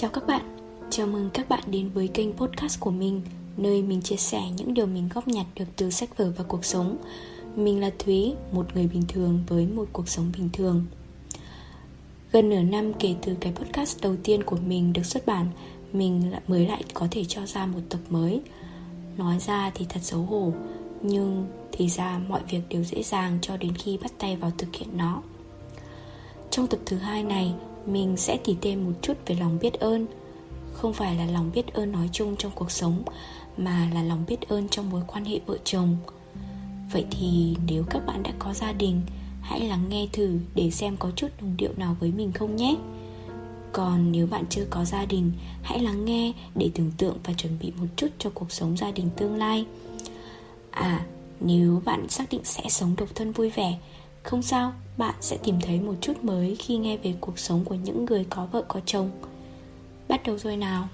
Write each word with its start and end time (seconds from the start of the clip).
Chào 0.00 0.10
các 0.10 0.26
bạn, 0.26 0.42
chào 0.90 1.06
mừng 1.06 1.30
các 1.34 1.48
bạn 1.48 1.62
đến 1.66 1.90
với 1.94 2.08
kênh 2.08 2.32
podcast 2.32 2.80
của 2.80 2.90
mình 2.90 3.22
Nơi 3.56 3.82
mình 3.82 4.02
chia 4.02 4.16
sẻ 4.16 4.42
những 4.56 4.74
điều 4.74 4.86
mình 4.86 5.08
góp 5.14 5.28
nhặt 5.28 5.46
được 5.56 5.64
từ 5.76 5.90
sách 5.90 6.16
vở 6.16 6.32
và 6.36 6.44
cuộc 6.48 6.64
sống. 6.64 6.96
Mình 7.56 7.80
là 7.80 7.90
Thúy, 7.98 8.34
một 8.52 8.66
người 8.74 8.86
bình 8.86 9.02
thường 9.08 9.44
với 9.48 9.66
một 9.66 9.88
cuộc 9.92 10.08
sống 10.08 10.32
bình 10.38 10.48
thường. 10.52 10.86
Gần 12.32 12.48
nửa 12.48 12.60
năm 12.60 12.92
kể 12.94 13.14
từ 13.22 13.36
cái 13.40 13.52
podcast 13.52 14.00
đầu 14.02 14.16
tiên 14.22 14.42
của 14.42 14.56
mình 14.66 14.92
được 14.92 15.06
xuất 15.06 15.26
bản 15.26 15.46
Mình 15.92 16.32
mới 16.46 16.66
lại 16.66 16.84
có 16.94 17.08
thể 17.10 17.24
cho 17.24 17.46
ra 17.46 17.66
một 17.66 17.80
tập 17.88 18.00
mới. 18.10 18.40
Nói 19.16 19.38
ra 19.38 19.70
thì 19.74 19.86
thật 19.88 20.00
xấu 20.02 20.22
hổ 20.22 20.52
Nhưng 21.02 21.46
thì 21.72 21.88
ra 21.88 22.20
mọi 22.28 22.40
việc 22.50 22.62
đều 22.68 22.84
dễ 22.84 23.02
dàng 23.02 23.38
cho 23.42 23.56
đến 23.56 23.74
khi 23.74 23.98
bắt 24.02 24.12
tay 24.18 24.36
vào 24.36 24.52
thực 24.58 24.76
hiện 24.76 24.96
nó. 24.96 25.22
Trong 26.50 26.66
tập 26.66 26.80
thứ 26.86 26.96
hai 26.96 27.22
này 27.22 27.54
mình 27.86 28.16
sẽ 28.16 28.38
tỉ 28.44 28.56
thêm 28.60 28.84
một 28.84 28.92
chút 29.02 29.14
về 29.26 29.36
lòng 29.40 29.58
biết 29.60 29.74
ơn. 29.74 30.06
Không 30.72 30.92
phải 30.92 31.14
là 31.14 31.26
lòng 31.26 31.50
biết 31.54 31.74
ơn 31.74 31.92
nói 31.92 32.08
chung 32.12 32.36
trong 32.36 32.52
cuộc 32.54 32.70
sống 32.70 33.02
mà 33.56 33.90
là 33.94 34.02
lòng 34.02 34.24
biết 34.28 34.48
ơn 34.48 34.68
trong 34.68 34.90
mối 34.90 35.02
quan 35.06 35.24
hệ 35.24 35.40
vợ 35.46 35.58
chồng. 35.64 35.96
Vậy 36.92 37.04
thì 37.10 37.56
nếu 37.66 37.84
các 37.90 38.06
bạn 38.06 38.22
đã 38.22 38.30
có 38.38 38.52
gia 38.52 38.72
đình 38.72 39.02
hãy 39.40 39.60
lắng 39.60 39.84
nghe 39.88 40.08
thử 40.12 40.38
để 40.54 40.70
xem 40.70 40.96
có 40.96 41.10
chút 41.16 41.28
đồng 41.40 41.56
điệu 41.56 41.70
nào 41.76 41.96
với 42.00 42.12
mình 42.12 42.32
không 42.32 42.56
nhé. 42.56 42.76
Còn 43.72 44.12
nếu 44.12 44.26
bạn 44.26 44.44
chưa 44.50 44.66
có 44.70 44.84
gia 44.84 45.04
đình 45.04 45.32
hãy 45.62 45.78
lắng 45.78 46.04
nghe 46.04 46.32
để 46.54 46.70
tưởng 46.74 46.92
tượng 46.98 47.16
và 47.24 47.32
chuẩn 47.32 47.58
bị 47.60 47.72
một 47.80 47.86
chút 47.96 48.08
cho 48.18 48.30
cuộc 48.34 48.52
sống 48.52 48.76
gia 48.76 48.90
đình 48.90 49.10
tương 49.16 49.36
lai. 49.36 49.66
À 50.70 51.06
nếu 51.40 51.82
bạn 51.84 52.08
xác 52.08 52.24
định 52.30 52.44
sẽ 52.44 52.62
sống 52.68 52.94
độc 52.96 53.08
thân 53.14 53.32
vui 53.32 53.50
vẻ 53.50 53.78
không 54.22 54.42
sao, 54.42 54.72
bạn 55.00 55.14
sẽ 55.20 55.36
tìm 55.42 55.54
thấy 55.60 55.80
một 55.80 55.94
chút 56.00 56.24
mới 56.24 56.56
khi 56.58 56.76
nghe 56.76 56.96
về 56.96 57.14
cuộc 57.20 57.38
sống 57.38 57.64
của 57.64 57.74
những 57.74 58.04
người 58.04 58.26
có 58.30 58.46
vợ 58.52 58.64
có 58.68 58.80
chồng. 58.86 59.10
Bắt 60.08 60.20
đầu 60.26 60.38
rồi 60.38 60.56
nào. 60.56 60.88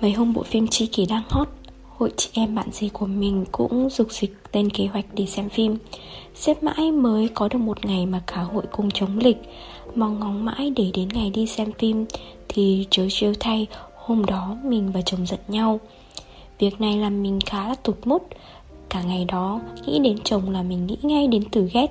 Mấy 0.00 0.12
hôm 0.12 0.32
bộ 0.32 0.42
phim 0.42 0.66
Chi 0.66 0.86
Kỷ 0.86 1.06
đang 1.06 1.22
hot, 1.28 1.48
Hội 1.96 2.12
chị 2.16 2.30
em 2.32 2.54
bạn 2.54 2.68
gì 2.72 2.88
của 2.92 3.06
mình 3.06 3.44
cũng 3.52 3.88
dục 3.90 4.12
dịch 4.12 4.36
lên 4.52 4.70
kế 4.70 4.86
hoạch 4.86 5.14
đi 5.14 5.26
xem 5.26 5.48
phim 5.48 5.76
Xếp 6.34 6.62
mãi 6.62 6.92
mới 6.92 7.28
có 7.34 7.48
được 7.48 7.58
một 7.58 7.84
ngày 7.86 8.06
mà 8.06 8.22
cả 8.26 8.40
hội 8.40 8.64
cùng 8.72 8.90
chống 8.90 9.18
lịch 9.18 9.36
Mong 9.94 10.20
ngóng 10.20 10.44
mãi 10.44 10.72
để 10.76 10.90
đến 10.94 11.08
ngày 11.08 11.30
đi 11.30 11.46
xem 11.46 11.72
phim, 11.72 12.04
Thì 12.48 12.86
chớ 12.90 13.06
chiêu 13.10 13.32
thay 13.40 13.66
Hôm 14.10 14.24
đó 14.24 14.56
mình 14.64 14.92
và 14.92 15.02
chồng 15.02 15.26
giận 15.26 15.40
nhau. 15.48 15.80
Việc 16.58 16.80
này 16.80 16.96
làm 16.96 17.22
mình 17.22 17.38
khá 17.46 17.68
là 17.68 17.74
tụt 17.74 17.96
mút 18.04 18.26
Cả 18.88 19.02
ngày 19.02 19.24
đó, 19.24 19.60
nghĩ 19.86 19.98
đến 19.98 20.18
chồng 20.24 20.50
là 20.50 20.62
mình 20.62 20.86
nghĩ 20.86 20.96
ngay 21.02 21.26
đến 21.26 21.44
từ 21.50 21.68
ghét. 21.72 21.86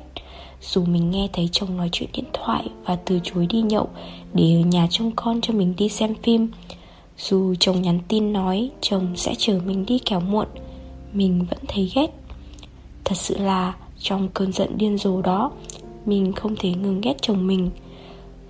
Dù 0.62 0.86
mình 0.86 1.12
nghe 1.12 1.28
thấy 1.34 1.50
chồng 1.52 1.78
nói 1.78 1.90
chuyện 1.92 2.10
điện 2.14 2.26
thoại 2.34 2.68
Và 2.86 2.96
từ 2.96 3.20
chối 3.24 3.48
đi 3.50 3.62
nhậu 3.62 3.90
Để 4.34 4.56
ở 4.56 4.60
nhà 4.60 4.88
trông 4.90 5.12
con 5.16 5.42
cho 5.42 5.54
mình 5.54 5.74
đi 5.78 5.90
xem 5.90 6.16
phim, 6.24 6.52
Dù 7.18 7.56
chồng 7.60 7.82
nhắn 7.82 8.00
tin 8.08 8.34
nói 8.34 8.70
Chồng 8.82 9.08
sẽ 9.16 9.34
chờ 9.38 9.60
mình 9.66 9.86
đi 9.86 10.00
kéo 10.00 10.20
muộn, 10.20 10.48
Mình 11.14 11.46
vẫn 11.50 11.60
thấy 11.68 11.92
ghét. 11.96 12.08
Thật 13.06 13.16
sự 13.18 13.38
là 13.38 13.76
trong 14.00 14.30
cơn 14.34 14.52
giận 14.52 14.78
điên 14.78 14.98
rồ 14.98 15.22
đó, 15.22 15.52
Mình 16.06 16.34
không 16.34 16.56
thể 16.56 16.70
ngừng 16.72 17.02
ghét 17.02 17.16
chồng 17.22 17.48
mình. 17.48 17.70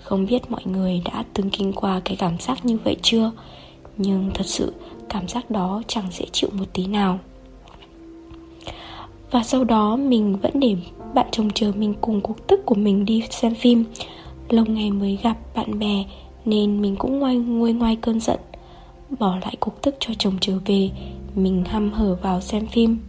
Không 0.04 0.26
biết 0.26 0.52
mọi 0.52 0.62
người 0.66 1.02
đã 1.06 1.24
từng 1.34 1.50
kinh 1.50 1.74
qua 1.74 2.02
cái 2.06 2.16
cảm 2.16 2.40
giác 2.40 2.66
như 2.66 2.78
vậy 2.84 2.96
chưa? 3.02 3.32
Nhưng 3.98 4.32
thật 4.34 4.46
sự, 4.46 4.74
cảm 5.10 5.28
giác 5.28 5.52
đó 5.52 5.82
chẳng 5.88 6.06
dễ 6.12 6.26
chịu 6.32 6.50
một 6.54 6.66
tí 6.74 6.88
nào. 6.88 7.20
Và 9.32 9.44
sau 9.44 9.64
đó, 9.64 9.96
mình 9.96 10.38
vẫn 10.38 10.60
để 10.60 10.76
bạn 11.14 11.28
chồng 11.32 11.50
chờ 11.56 11.72
mình 11.76 11.94
cùng 12.02 12.22
cuộc 12.22 12.48
tức 12.48 12.60
của 12.66 12.76
mình 12.76 13.06
đi 13.06 13.24
xem 13.30 13.56
phim. 13.56 13.86
Lâu 14.50 14.66
ngày 14.66 14.92
mới 14.92 15.18
gặp 15.24 15.38
bạn 15.56 15.80
bè, 15.80 16.04
Nên 16.46 16.82
mình 16.82 16.96
cũng 16.96 17.20
ngoay, 17.20 17.38
nguôi 17.38 17.74
ngoai 17.74 17.96
cơn 17.96 18.20
giận. 18.20 18.40
Bỏ 19.20 19.36
lại 19.42 19.56
cuộc 19.60 19.82
tức 19.82 19.96
cho 20.00 20.14
chồng 20.20 20.38
trở 20.42 20.54
về, 20.66 20.90
Mình 21.36 21.64
hăm 21.66 21.92
hở 21.92 22.18
vào 22.22 22.42
xem 22.42 22.68
phim. 22.68 23.00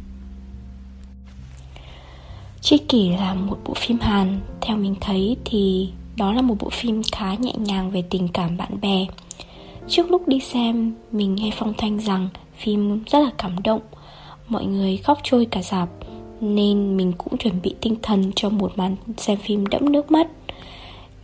Tri 2.61 2.79
Kỷ 2.79 3.09
là 3.09 3.35
một 3.35 3.59
bộ 3.65 3.75
phim 3.75 3.99
Hàn, 3.99 4.41
Theo 4.61 4.77
mình 4.77 4.95
thấy 5.01 5.37
thì 5.45 5.89
đó 6.21 6.33
là 6.33 6.43
một 6.43 6.57
bộ 6.59 6.71
phim 6.71 7.03
khá 7.13 7.35
nhẹ 7.35 7.53
nhàng 7.59 7.91
về 7.91 8.03
tình 8.11 8.29
cảm 8.29 8.57
bạn 8.57 8.81
bè. 8.81 9.07
Trước 9.89 10.11
lúc 10.11 10.29
đi 10.29 10.41
xem, 10.41 10.95
mình 11.13 11.35
nghe 11.35 11.51
phong 11.59 11.75
thanh 11.79 11.99
rằng 11.99 12.29
phim 12.57 13.05
rất 13.05 13.19
là 13.19 13.31
cảm 13.39 13.63
động. 13.63 13.81
Mọi 14.49 14.65
người 14.65 14.97
khóc 14.97 15.19
trôi 15.23 15.45
cả 15.45 15.63
dạp 15.63 15.89
Nên 16.41 16.97
mình 16.97 17.13
cũng 17.19 17.39
chuẩn 17.39 17.63
bị 17.63 17.75
tinh 17.81 17.97
thần 18.03 18.33
cho 18.37 18.49
một 18.49 18.79
màn 18.79 18.97
xem 19.17 19.39
phim 19.39 19.67
đẫm 19.67 19.93
nước 19.93 20.11
mắt. 20.11 20.27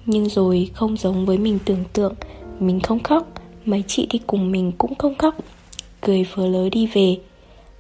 Nhưng 0.07 0.29
rồi 0.29 0.71
không 0.75 0.97
giống 0.97 1.27
với 1.27 1.39
mình 1.39 1.59
tưởng 1.65 1.85
tượng 1.93 2.15
Mình 2.61 2.81
không 2.81 3.03
khóc. 3.03 3.27
Mấy 3.65 3.85
chị 3.87 4.07
đi 4.11 4.21
cùng 4.27 4.53
mình 4.53 4.73
cũng 4.79 4.95
không 4.95 5.15
khóc 5.15 5.35
Cười 6.01 6.25
vừa 6.35 6.47
lớ 6.47 6.69
đi 6.69 6.87
về. 6.87 7.19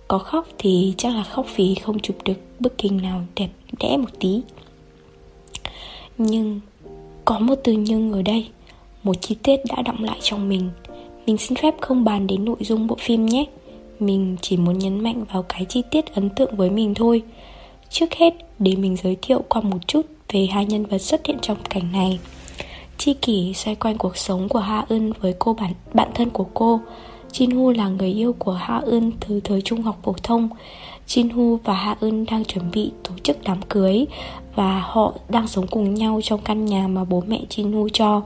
Có 0.08 0.18
khóc 0.18 0.46
thì 0.58 0.94
chắc 0.96 1.14
là 1.14 1.22
khóc 1.22 1.46
vì 1.56 1.74
không 1.74 1.98
chụp 1.98 2.16
được 2.24 2.60
bức 2.60 2.74
hình 2.78 3.02
nào 3.02 3.22
đẹp 3.36 3.48
đẽ 3.80 3.96
một 3.96 4.10
tí. 4.20 4.42
Nhưng 6.18 6.60
có 7.26 7.38
một 7.38 7.54
từ 7.64 7.72
nhưng 7.72 8.12
ở 8.12 8.22
đây. 8.22 8.48
Một 9.02 9.16
chi 9.20 9.36
tiết 9.42 9.60
đã 9.68 9.82
đọng 9.82 10.04
lại 10.04 10.18
trong 10.22 10.48
mình. 10.48 10.70
Mình 11.26 11.38
xin 11.38 11.56
phép 11.56 11.74
không 11.80 12.04
bàn 12.04 12.26
đến 12.26 12.44
nội 12.44 12.56
dung 12.60 12.86
bộ 12.86 12.96
phim 13.00 13.26
nhé. 13.26 13.44
Mình 14.00 14.36
chỉ 14.40 14.56
muốn 14.56 14.78
nhấn 14.78 15.00
mạnh 15.00 15.24
vào 15.32 15.42
cái 15.42 15.64
chi 15.64 15.82
tiết 15.90 16.14
ấn 16.14 16.30
tượng 16.30 16.56
với 16.56 16.70
mình 16.70 16.94
thôi. 16.94 17.22
Trước 17.90 18.14
hết, 18.14 18.34
để 18.58 18.76
mình 18.76 18.96
giới 19.02 19.16
thiệu 19.22 19.44
qua 19.48 19.62
một 19.62 19.78
chút 19.86 20.06
về 20.32 20.46
hai 20.46 20.66
nhân 20.66 20.86
vật 20.86 20.98
xuất 20.98 21.26
hiện 21.26 21.36
trong 21.42 21.56
cảnh 21.70 21.92
này. 21.92 22.18
Chi 22.98 23.14
kỷ 23.14 23.52
xoay 23.54 23.76
quanh 23.76 23.98
cuộc 23.98 24.16
sống 24.16 24.48
của 24.48 24.58
Ha 24.58 24.86
Eun 24.88 25.12
với 25.20 25.34
cô 25.38 25.54
bạn, 25.54 25.72
bạn 25.94 26.08
thân 26.14 26.30
của 26.30 26.46
cô. 26.54 26.80
Jin 27.32 27.56
Hu 27.56 27.70
là 27.70 27.88
người 27.88 28.12
yêu 28.12 28.32
của 28.38 28.52
Ha 28.52 28.82
Eun 28.90 29.10
từ 29.28 29.40
thời 29.40 29.62
trung 29.62 29.82
học 29.82 29.98
phổ 30.02 30.14
thông. 30.22 30.48
Jin 31.06 31.32
Hu 31.34 31.58
và 31.64 31.74
Ha 31.74 31.96
Eun 32.00 32.24
đang 32.30 32.44
chuẩn 32.44 32.70
bị 32.70 32.90
tổ 33.02 33.10
chức 33.22 33.36
đám 33.44 33.62
cưới 33.68 34.06
Và 34.54 34.80
họ 34.80 35.12
đang 35.28 35.46
sống 35.46 35.66
cùng 35.66 35.94
nhau 35.94 36.20
trong 36.22 36.40
căn 36.44 36.64
nhà 36.64 36.88
mà 36.88 37.04
bố 37.04 37.22
mẹ 37.26 37.40
Jin 37.50 37.74
Hu 37.74 37.88
cho. 37.88 38.22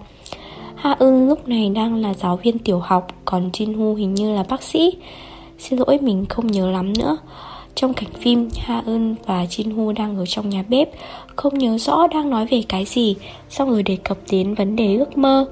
Ha 0.74 0.96
Eun 1.00 1.28
lúc 1.28 1.48
này 1.48 1.70
đang 1.70 1.94
là 1.94 2.14
giáo 2.14 2.36
viên 2.36 2.58
tiểu 2.58 2.78
học, 2.78 3.08
Còn 3.24 3.50
Jin 3.50 3.76
Hu 3.76 3.94
hình 3.94 4.14
như 4.14 4.32
là 4.34 4.44
bác 4.48 4.62
sĩ. 4.62 4.92
Xin 5.58 5.78
lỗi, 5.78 5.98
mình 6.02 6.26
không 6.26 6.46
nhớ 6.46 6.70
lắm 6.70 6.92
nữa. 6.98 7.16
Trong 7.74 7.94
cảnh 7.94 8.10
phim 8.20 8.48
Ha 8.58 8.82
Eun 8.86 9.14
và 9.26 9.44
Jin 9.44 9.74
Hu 9.74 9.92
đang 9.92 10.16
ở 10.16 10.26
trong 10.26 10.48
nhà 10.48 10.64
bếp, 10.68 10.90
Không 11.36 11.58
nhớ 11.58 11.78
rõ 11.78 12.06
đang 12.06 12.30
nói 12.30 12.46
về 12.46 12.62
cái 12.68 12.84
gì, 12.84 13.16
Xong 13.48 13.70
rồi 13.70 13.82
đề 13.82 13.96
cập 13.96 14.18
đến 14.30 14.54
vấn 14.54 14.76
đề 14.76 14.96
ước 14.96 15.18
mơ. 15.18 15.46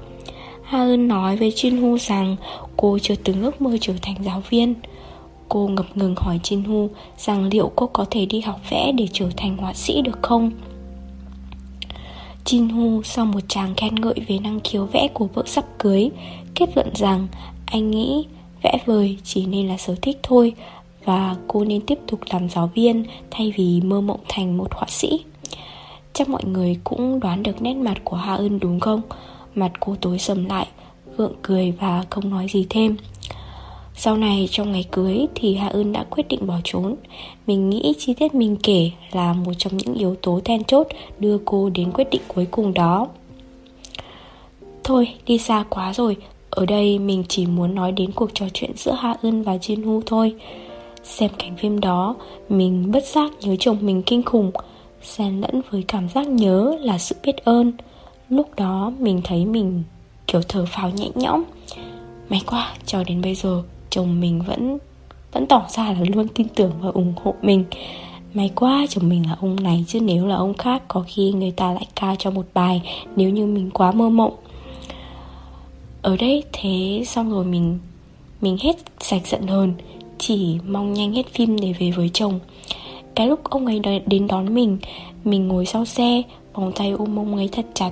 Ha 0.63 0.79
Eun 0.79 1.07
nói 1.07 1.37
với 1.37 1.49
Jin 1.49 1.81
Hu 1.81 1.97
rằng 1.97 2.35
Cô 2.77 2.97
chưa 3.01 3.15
từng 3.23 3.43
ước 3.43 3.61
mơ 3.61 3.77
trở 3.81 3.93
thành 4.01 4.15
giáo 4.25 4.43
viên. 4.49 4.75
Cô 5.49 5.67
ngập 5.67 5.97
ngừng 5.97 6.15
hỏi 6.15 6.39
Jin 6.43 6.65
Hu 6.67 6.89
rằng 7.17 7.49
liệu 7.51 7.71
cô 7.75 7.87
có 7.87 8.05
thể 8.11 8.25
đi 8.25 8.41
học 8.41 8.59
vẽ 8.69 8.91
để 8.91 9.07
trở 9.13 9.29
thành 9.37 9.57
họa 9.57 9.73
sĩ 9.73 10.01
được 10.01 10.19
không? 10.21 10.51
Jin 12.45 12.75
Hu 12.75 13.03
sau 13.03 13.25
một 13.25 13.39
tràng 13.47 13.73
khen 13.77 13.95
ngợi 13.95 14.15
về 14.27 14.39
năng 14.39 14.59
khiếu 14.59 14.85
vẽ 14.85 15.07
của 15.13 15.27
vợ 15.33 15.43
sắp 15.45 15.65
cưới 15.79 16.09
Kết 16.55 16.69
luận 16.75 16.89
rằng 16.95 17.27
anh 17.65 17.91
nghĩ 17.91 18.25
vẽ 18.63 18.77
vời 18.85 19.17
chỉ 19.23 19.45
nên 19.45 19.67
là 19.67 19.77
sở 19.77 19.95
thích 20.01 20.19
thôi 20.23 20.53
Và 21.05 21.35
cô 21.47 21.63
nên 21.63 21.81
tiếp 21.81 21.99
tục 22.07 22.19
làm 22.29 22.49
giáo 22.49 22.71
viên 22.75 23.03
thay 23.31 23.53
vì 23.57 23.81
mơ 23.81 24.01
mộng 24.01 24.19
thành 24.27 24.57
một 24.57 24.73
họa 24.73 24.85
sĩ 24.87 25.23
Chắc 26.13 26.29
mọi 26.29 26.43
người 26.43 26.77
cũng 26.83 27.19
đoán 27.19 27.43
được 27.43 27.61
nét 27.61 27.73
mặt 27.73 27.97
của 28.03 28.17
Ha 28.17 28.35
Eun 28.35 28.59
đúng 28.59 28.79
không? 28.79 29.01
Mặt 29.55 29.71
cô 29.79 29.95
tối 30.01 30.19
sầm 30.19 30.45
lại, 30.45 30.67
gượng 31.17 31.33
cười 31.41 31.71
và 31.71 32.05
không 32.09 32.29
nói 32.29 32.47
gì 32.49 32.65
thêm 32.69 32.97
sau 34.01 34.17
này 34.17 34.47
trong 34.51 34.71
ngày 34.71 34.85
cưới 34.91 35.25
thì 35.35 35.55
Hạ 35.55 35.67
Ưn 35.67 35.93
đã 35.93 36.03
quyết 36.09 36.27
định 36.27 36.47
bỏ 36.47 36.55
trốn. 36.63 36.95
Mình 37.47 37.69
nghĩ 37.69 37.93
chi 37.97 38.13
tiết 38.13 38.35
mình 38.35 38.55
kể 38.63 38.91
là 39.11 39.33
một 39.33 39.51
trong 39.57 39.77
những 39.77 39.93
yếu 39.93 40.15
tố 40.21 40.39
then 40.45 40.63
chốt 40.63 40.87
đưa 41.19 41.37
cô 41.45 41.69
đến 41.69 41.91
quyết 41.91 42.07
định 42.11 42.21
cuối 42.27 42.47
cùng 42.51 42.73
đó. 42.73 43.07
Thôi, 44.83 45.07
đi 45.25 45.37
xa 45.37 45.65
quá 45.69 45.93
rồi. 45.93 46.17
Ở 46.49 46.65
đây 46.65 46.99
mình 46.99 47.23
chỉ 47.27 47.45
muốn 47.45 47.75
nói 47.75 47.91
đến 47.91 48.11
cuộc 48.11 48.29
trò 48.33 48.45
chuyện 48.53 48.71
giữa 48.75 48.91
Hạ 48.91 49.15
Ưn 49.21 49.41
và 49.41 49.55
Jin 49.55 49.85
Hu 49.85 50.01
thôi. 50.05 50.35
Xem 51.03 51.31
cảnh 51.37 51.57
phim 51.57 51.79
đó, 51.79 52.15
Mình 52.49 52.91
bất 52.91 53.03
giác 53.03 53.31
nhớ 53.41 53.55
chồng 53.59 53.77
mình 53.81 54.01
kinh 54.05 54.23
khủng, 54.23 54.51
Xen 55.03 55.41
lẫn 55.41 55.61
với 55.69 55.83
cảm 55.87 56.09
giác 56.09 56.27
nhớ 56.27 56.77
là 56.81 56.97
sự 56.97 57.15
biết 57.23 57.37
ơn. 57.45 57.71
Lúc 58.29 58.55
đó 58.55 58.91
mình 58.99 59.21
thấy 59.23 59.45
mình 59.45 59.83
kiểu 60.27 60.41
thở 60.47 60.65
phào 60.65 60.89
nhẹ 60.89 61.09
nhõm. 61.15 61.43
May 62.29 62.41
quá, 62.45 62.73
cho 62.85 63.03
đến 63.03 63.21
bây 63.21 63.35
giờ 63.35 63.63
chồng 63.89 64.19
mình 64.19 64.41
vẫn 64.41 64.77
vẫn 65.31 65.45
tỏ 65.45 65.65
ra 65.69 65.83
là 65.83 65.99
luôn 66.15 66.27
tin 66.27 66.47
tưởng 66.55 66.71
và 66.81 66.89
ủng 66.89 67.13
hộ 67.23 67.33
mình. 67.41 67.65
May 68.33 68.51
quá 68.55 68.85
chồng 68.89 69.09
mình 69.09 69.25
là 69.27 69.37
ông 69.41 69.55
này, 69.63 69.85
Chứ 69.87 69.99
nếu 69.99 70.27
là 70.27 70.35
ông 70.35 70.53
khác, 70.53 70.83
Có 70.87 71.03
khi 71.07 71.31
người 71.31 71.51
ta 71.51 71.73
lại 71.73 71.87
ca 71.95 72.15
cho 72.15 72.31
một 72.31 72.45
bài 72.53 72.81
Nếu 73.15 73.29
như 73.29 73.45
mình 73.45 73.69
quá 73.73 73.91
mơ 73.91 74.09
mộng. 74.09 74.33
Ở 76.01 76.17
đây 76.17 76.43
thế 76.53 77.03
xong 77.05 77.31
rồi 77.31 77.45
mình 77.45 77.79
Mình 78.41 78.57
hết 78.61 78.75
sạch 78.99 79.27
giận 79.27 79.47
hơn 79.47 79.73
Chỉ 80.17 80.57
mong 80.67 80.93
nhanh 80.93 81.13
hết 81.13 81.27
phim 81.33 81.59
để 81.59 81.73
về 81.79 81.91
với 81.91 82.09
chồng. 82.13 82.39
Cái 83.15 83.27
lúc 83.27 83.43
ông 83.43 83.65
ấy 83.65 83.81
đến 84.05 84.27
đón 84.27 84.53
mình 84.53 84.77
Mình 85.23 85.47
ngồi 85.47 85.65
sau 85.65 85.85
xe, 85.85 86.21
Vòng 86.53 86.71
tay 86.75 86.91
ôm 86.91 87.19
ông 87.19 87.35
ấy 87.35 87.49
thật 87.51 87.65
chặt. 87.73 87.91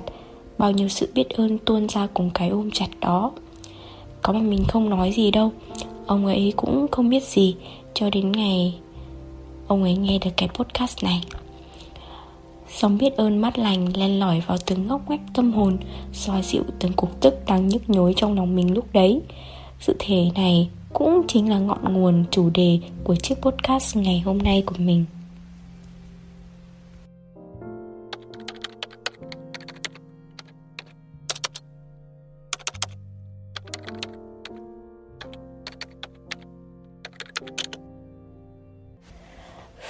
Bao 0.58 0.70
nhiêu 0.70 0.88
sự 0.88 1.08
biết 1.14 1.30
ơn 1.30 1.58
tuôn 1.58 1.88
ra 1.88 2.08
cùng 2.14 2.30
cái 2.34 2.48
ôm 2.48 2.70
chặt 2.70 2.88
đó. 3.00 3.32
Có 4.22 4.32
mà 4.32 4.40
mình 4.40 4.64
không 4.68 4.90
nói 4.90 5.12
gì 5.12 5.30
đâu. 5.30 5.52
Ông 6.06 6.26
ấy 6.26 6.52
cũng 6.56 6.86
không 6.90 7.08
biết 7.08 7.24
gì, 7.24 7.56
Cho 7.94 8.10
đến 8.10 8.32
ngày 8.32 8.74
Ông 9.68 9.82
ấy 9.82 9.96
nghe 9.96 10.18
được 10.18 10.30
cái 10.36 10.48
podcast 10.54 11.04
này. 11.04 11.22
Sống 12.68 12.98
biết 12.98 13.16
ơn 13.16 13.38
mắt 13.38 13.58
lành 13.58 13.96
len 13.96 14.18
lỏi 14.18 14.42
vào 14.46 14.58
từng 14.66 14.86
ngóc 14.86 15.10
ngách 15.10 15.20
tâm 15.34 15.52
hồn, 15.52 15.76
xoa 16.12 16.42
dịu 16.42 16.62
từng 16.78 16.92
cục 16.92 17.20
tức 17.20 17.34
đang 17.46 17.68
nhức 17.68 17.90
nhối 17.90 18.14
trong 18.16 18.36
lòng 18.36 18.56
mình 18.56 18.74
lúc 18.74 18.86
đấy. 18.92 19.20
Sự 19.80 19.96
thể 19.98 20.30
này 20.34 20.68
cũng 20.92 21.22
chính 21.28 21.50
là 21.50 21.58
ngọn 21.58 21.92
nguồn 21.92 22.24
chủ 22.30 22.50
đề 22.54 22.78
của 23.04 23.14
chiếc 23.16 23.34
podcast 23.42 23.96
ngày 23.96 24.20
hôm 24.20 24.38
nay 24.38 24.62
của 24.66 24.74
mình. 24.78 25.04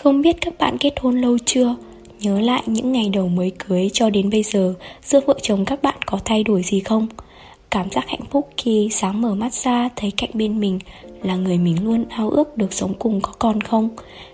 Không 0.09 0.23
biết 0.23 0.37
các 0.41 0.59
bạn 0.59 0.79
kết 0.79 1.01
hôn 1.01 1.21
lâu 1.21 1.39
chưa? 1.45 1.77
Nhớ 2.21 2.41
lại 2.41 2.63
những 2.67 2.93
ngày 2.93 3.09
đầu 3.13 3.29
mới 3.29 3.53
cưới 3.59 3.91
cho 3.93 4.11
đến 4.11 4.31
bây 4.31 4.43
giờ, 4.43 4.75
Giữa 5.03 5.21
vợ 5.27 5.35
chồng 5.43 5.65
các 5.65 5.83
bạn 5.83 5.95
có 6.07 6.19
thay 6.25 6.45
đổi 6.45 6.63
gì 6.63 6.81
không? 6.81 7.07
Cảm 7.71 7.91
giác 7.91 8.09
hạnh 8.09 8.25
phúc 8.31 8.49
khi 8.57 8.89
sáng 8.93 9.21
mở 9.21 9.35
mắt 9.35 9.53
ra 9.53 9.89
thấy 9.97 10.11
cạnh 10.11 10.31
bên 10.35 10.61
mình 10.61 10.79
là 11.23 11.37
người 11.37 11.59
mình 11.59 11.85
luôn 11.85 12.05
ao 12.09 12.31
ước 12.31 12.57
được 12.57 12.73
sống 12.73 12.95
cùng 12.99 13.21
có 13.21 13.33
con 13.39 13.61
không? 13.61 13.89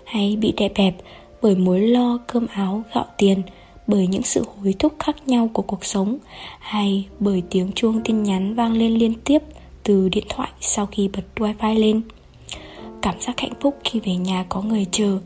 Hay 0.05 0.37
bị 0.41 0.53
đẹp 0.57 0.71
đẹp 0.75 0.95
bởi 1.41 1.55
mối 1.55 1.79
lo 1.79 2.19
cơm 2.27 2.47
áo, 2.47 2.83
gạo 2.93 3.05
tiền, 3.17 3.41
bởi 3.87 4.07
những 4.07 4.23
sự 4.23 4.45
hối 4.61 4.73
thúc 4.79 4.93
khác 4.99 5.15
nhau 5.25 5.49
của 5.53 5.61
cuộc 5.61 5.85
sống 5.85 6.17
hay 6.59 7.05
bởi 7.19 7.43
tiếng 7.49 7.71
chuông 7.71 8.01
tin 8.03 8.23
nhắn 8.23 8.55
vang 8.55 8.73
lên 8.73 8.93
liên 8.93 9.13
tiếp 9.25 9.39
từ 9.83 10.09
điện 10.09 10.25
thoại 10.29 10.49
sau 10.61 10.85
khi 10.85 11.09
bật 11.13 11.23
wifi 11.35 11.79
lên 11.79 12.01
cảm 13.01 13.21
giác 13.21 13.39
hạnh 13.39 13.53
phúc 13.61 13.77
khi 13.83 13.99
về 13.99 14.15
nhà 14.15 14.45
có 14.49 14.61
người 14.61 14.85
chờ 14.91 15.19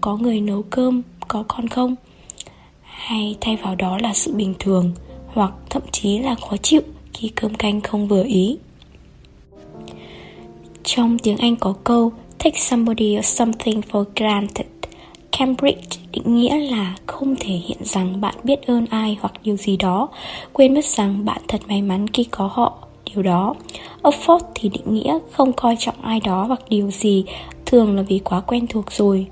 có 0.00 0.16
người 0.16 0.40
nấu 0.40 0.62
cơm 0.62 1.02
có 1.28 1.44
con 1.48 1.68
không 1.68 1.94
hay 2.82 3.36
thay 3.40 3.56
vào 3.56 3.74
đó 3.74 3.98
là 4.02 4.14
sự 4.14 4.32
bình 4.32 4.54
thường 4.58 4.92
hoặc 5.26 5.52
thậm 5.70 5.82
chí 5.92 6.18
là 6.18 6.34
khó 6.34 6.56
chịu 6.56 6.80
khi 7.14 7.28
cơm 7.28 7.54
canh 7.54 7.80
không 7.80 8.08
vừa 8.08 8.24
ý 8.24 8.58
trong 10.84 11.18
tiếng 11.18 11.36
anh 11.36 11.56
có 11.56 11.74
câu 11.84 12.12
take 12.38 12.58
somebody 12.58 13.18
or 13.18 13.24
something 13.24 13.80
for 13.80 14.04
granted 14.16 14.66
Cambridge 15.38 15.98
định 16.12 16.36
nghĩa 16.36 16.58
là 16.58 16.96
không 17.06 17.34
thể 17.40 17.54
hiện 17.54 17.78
rằng 17.80 18.20
bạn 18.20 18.34
biết 18.44 18.66
ơn 18.66 18.86
ai 18.90 19.16
hoặc 19.20 19.32
điều 19.44 19.56
gì 19.56 19.76
đó, 19.76 20.08
quên 20.52 20.74
mất 20.74 20.84
rằng 20.84 21.24
bạn 21.24 21.40
thật 21.48 21.58
may 21.68 21.82
mắn 21.82 22.06
khi 22.08 22.24
có 22.24 22.50
họ, 22.52 22.72
điều 23.04 23.22
đó. 23.22 23.54
Afford 24.02 24.40
thì 24.54 24.68
định 24.68 24.94
nghĩa 24.94 25.18
không 25.32 25.52
coi 25.52 25.76
trọng 25.78 26.02
ai 26.02 26.20
đó 26.20 26.44
hoặc 26.44 26.60
điều 26.68 26.90
gì, 26.90 27.24
thường 27.66 27.96
là 27.96 28.02
vì 28.02 28.18
quá 28.18 28.40
quen 28.40 28.66
thuộc 28.66 28.92
rồi. 28.92 29.26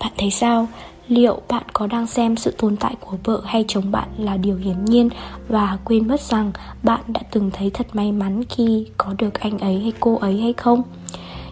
Bạn 0.00 0.12
thấy 0.18 0.30
sao? 0.30 0.68
Liệu 1.08 1.40
bạn 1.48 1.62
có 1.72 1.86
đang 1.86 2.06
xem 2.06 2.36
sự 2.36 2.54
tồn 2.58 2.76
tại 2.76 2.94
của 3.00 3.16
vợ 3.24 3.42
hay 3.44 3.64
chồng 3.68 3.90
bạn 3.90 4.08
là 4.18 4.36
điều 4.36 4.56
hiển 4.56 4.84
nhiên 4.84 5.08
và 5.48 5.78
quên 5.84 6.08
mất 6.08 6.20
rằng 6.20 6.52
bạn 6.82 7.00
đã 7.06 7.20
từng 7.30 7.50
thấy 7.52 7.70
thật 7.70 7.86
may 7.92 8.12
mắn 8.12 8.44
khi 8.44 8.86
có 8.98 9.14
được 9.18 9.40
anh 9.40 9.58
ấy 9.58 9.80
hay 9.80 9.92
cô 10.00 10.18
ấy 10.18 10.40
hay 10.40 10.52
không? 10.52 10.82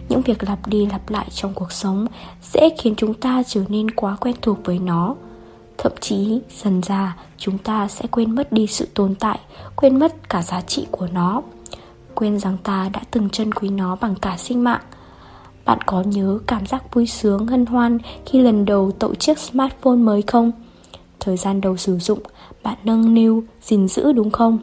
Những 0.09 0.21
việc 0.21 0.43
lặp 0.43 0.67
đi 0.67 0.85
lặp 0.85 1.09
lại 1.09 1.27
trong 1.29 1.53
cuộc 1.53 1.71
sống 1.71 2.07
sẽ 2.41 2.69
khiến 2.77 2.95
chúng 2.97 3.13
ta 3.13 3.43
trở 3.47 3.63
nên 3.69 3.91
quá 3.91 4.17
quen 4.19 4.35
thuộc 4.41 4.57
với 4.65 4.79
nó. 4.79 5.15
Thậm 5.77 5.91
chí 5.99 6.39
dần 6.63 6.81
già 6.83 7.17
chúng 7.37 7.57
ta 7.57 7.87
sẽ 7.87 8.05
quên 8.11 8.35
mất 8.35 8.51
đi 8.51 8.67
sự 8.67 8.87
tồn 8.93 9.15
tại, 9.15 9.39
quên 9.75 9.99
mất 9.99 10.29
cả 10.29 10.41
giá 10.41 10.61
trị 10.61 10.85
của 10.91 11.07
nó. 11.13 11.41
Quên 12.15 12.39
rằng 12.39 12.57
ta 12.63 12.89
đã 12.93 13.01
từng 13.11 13.29
trân 13.29 13.53
quý 13.53 13.69
nó 13.69 13.97
bằng 14.01 14.15
cả 14.15 14.37
sinh 14.37 14.63
mạng– 14.63 14.81
bạn 15.69 15.81
có 15.85 16.01
nhớ 16.01 16.39
cảm 16.47 16.65
giác 16.65 16.93
vui 16.93 17.07
sướng 17.07 17.47
hân 17.47 17.65
hoan 17.65 17.97
khi 18.25 18.39
lần 18.39 18.65
đầu 18.65 18.91
tậu 18.99 19.15
chiếc 19.15 19.39
smartphone 19.39 19.95
mới 19.95 20.21
không? 20.21 20.51
Thời 21.19 21.37
gian 21.37 21.61
đầu 21.61 21.77
sử 21.77 21.97
dụng, 21.97 22.19
bạn 22.63 22.77
nâng 22.83 23.13
niu, 23.13 23.43
gìn 23.61 23.87
giữ 23.87 24.11
đúng 24.11 24.31
không? 24.31 24.59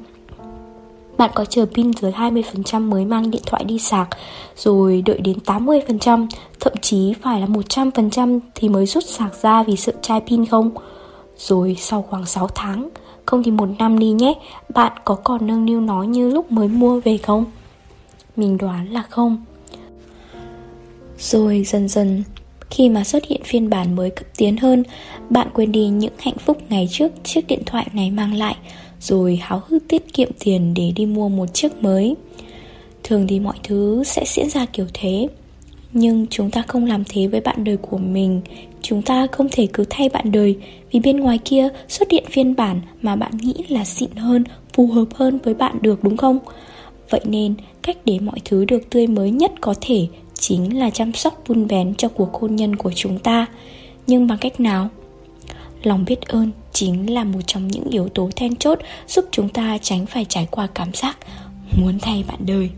Bạn 1.19 1.31
có 1.35 1.44
chờ 1.44 1.67
pin 1.75 1.93
dưới 1.93 2.12
20% 2.12 2.81
mới 2.81 3.05
mang 3.05 3.31
điện 3.31 3.43
thoại 3.47 3.64
đi 3.64 3.79
sạc 3.79 4.08
Rồi 4.56 5.03
đợi 5.06 5.19
đến 5.19 5.38
80% 5.44 6.26
Thậm 6.61 6.73
chí 6.81 7.14
phải 7.23 7.41
là 7.41 7.47
100% 7.47 8.41
thì 8.55 8.69
mới 8.69 8.87
rút 8.87 9.05
sạc 9.05 9.35
ra 9.43 9.62
vì 9.62 9.76
sợ 9.76 9.93
chai 10.03 10.20
pin 10.20 10.47
không? 10.47 10.70
Rồi 11.37 11.76
sau 11.79 12.03
khoảng 12.03 12.26
6 12.26 12.49
tháng 12.55 12.88
Không 13.26 13.43
thì 13.43 13.50
một 13.50 13.69
năm 13.79 13.99
đi 13.99 14.11
nhé 14.11 14.35
Bạn 14.75 14.93
có 15.05 15.14
còn 15.14 15.47
nâng 15.47 15.64
niu 15.64 15.81
nó 15.81 16.03
như 16.03 16.31
lúc 16.31 16.53
mới 16.53 16.69
mua 16.69 17.00
về 17.00 17.19
không? 17.19 17.44
Mình 18.37 18.58
đoán 18.58 18.93
là 18.93 19.03
không 19.11 19.44
rồi 21.19 21.65
dần 21.67 21.89
dần 21.89 22.23
khi 22.71 22.89
mà 22.89 23.05
xuất 23.05 23.27
hiện 23.27 23.41
phiên 23.45 23.71
bản 23.71 23.97
mới 23.97 24.11
cấp 24.11 24.27
tiến 24.37 24.57
hơn 24.57 24.83
Bạn 25.31 25.49
quên 25.55 25.73
đi 25.73 25.89
những 25.89 26.13
hạnh 26.19 26.39
phúc 26.39 26.59
ngày 26.69 26.89
trước 26.91 27.13
chiếc 27.25 27.47
điện 27.47 27.63
thoại 27.67 27.87
này 27.93 28.11
mang 28.11 28.35
lại 28.35 28.57
Rồi 29.01 29.37
háo 29.43 29.63
hức 29.69 29.89
tiết 29.89 30.13
kiệm 30.13 30.29
tiền 30.39 30.75
để 30.75 30.93
đi 30.97 31.07
mua 31.07 31.29
một 31.29 31.55
chiếc 31.55 31.83
mới 31.83 32.15
Thường 33.05 33.27
thì 33.27 33.41
mọi 33.41 33.57
thứ 33.63 34.03
sẽ 34.05 34.25
diễn 34.27 34.51
ra 34.51 34.67
kiểu 34.67 34.87
thế 34.95 35.29
Nhưng 35.93 36.27
chúng 36.31 36.51
ta 36.51 36.63
không 36.63 36.87
làm 36.87 37.05
thế 37.09 37.27
với 37.27 37.41
bạn 37.41 37.65
đời 37.65 37.77
của 37.77 37.99
mình 37.99 38.41
Chúng 38.83 39.03
ta 39.03 39.27
không 39.33 39.49
thể 39.53 39.67
cứ 39.73 39.85
thay 39.91 40.09
bạn 40.09 40.33
đời 40.33 40.57
Vì 40.93 41.01
bên 41.01 41.21
ngoài 41.21 41.39
kia 41.45 41.69
xuất 41.89 42.11
hiện 42.11 42.25
phiên 42.31 42.57
bản 42.57 42.81
mà 43.03 43.17
bạn 43.17 43.33
nghĩ 43.37 43.55
là 43.69 43.85
xịn 43.85 44.11
hơn, 44.17 44.45
phù 44.73 44.87
hợp 44.87 45.09
hơn 45.15 45.39
với 45.45 45.55
bạn 45.55 45.79
được 45.83 46.05
đúng 46.05 46.17
không? 46.17 46.39
Vậy 47.11 47.21
nên 47.25 47.55
cách 47.83 47.97
để 48.05 48.19
mọi 48.19 48.39
thứ 48.45 48.65
được 48.65 48.91
tươi 48.91 49.07
mới 49.07 49.31
nhất 49.31 49.53
có 49.61 49.75
thể 49.81 50.07
chính 50.38 50.79
là 50.79 50.91
chăm 50.91 51.12
sóc 51.12 51.43
vun 51.47 51.67
bén 51.67 51.94
cho 51.94 52.09
cuộc 52.09 52.35
hôn 52.35 52.56
nhân 52.56 52.77
của 52.77 52.93
chúng 52.94 53.19
ta. 53.19 53.47
Nhưng 54.06 54.27
bằng 54.27 54.38
cách 54.38 54.61
nào? 54.61 54.88
Lòng 55.83 56.05
biết 56.05 56.21
ơn 56.21 56.50
chính 56.73 57.15
là 57.15 57.25
một 57.25 57.41
trong 57.47 57.69
những 57.69 57.85
yếu 57.85 58.09
tố 58.09 58.31
then 58.37 58.56
chốt 58.56 58.79
giúp 59.09 59.25
chúng 59.31 59.49
ta 59.49 59.79
tránh 59.83 60.06
phải 60.06 60.25
trải 60.25 60.49
qua 60.50 60.67
cảm 60.75 60.93
giác 60.94 61.17
muốn 61.81 61.99
thay 61.99 62.25
bạn 62.29 62.38
đời. 62.47 62.71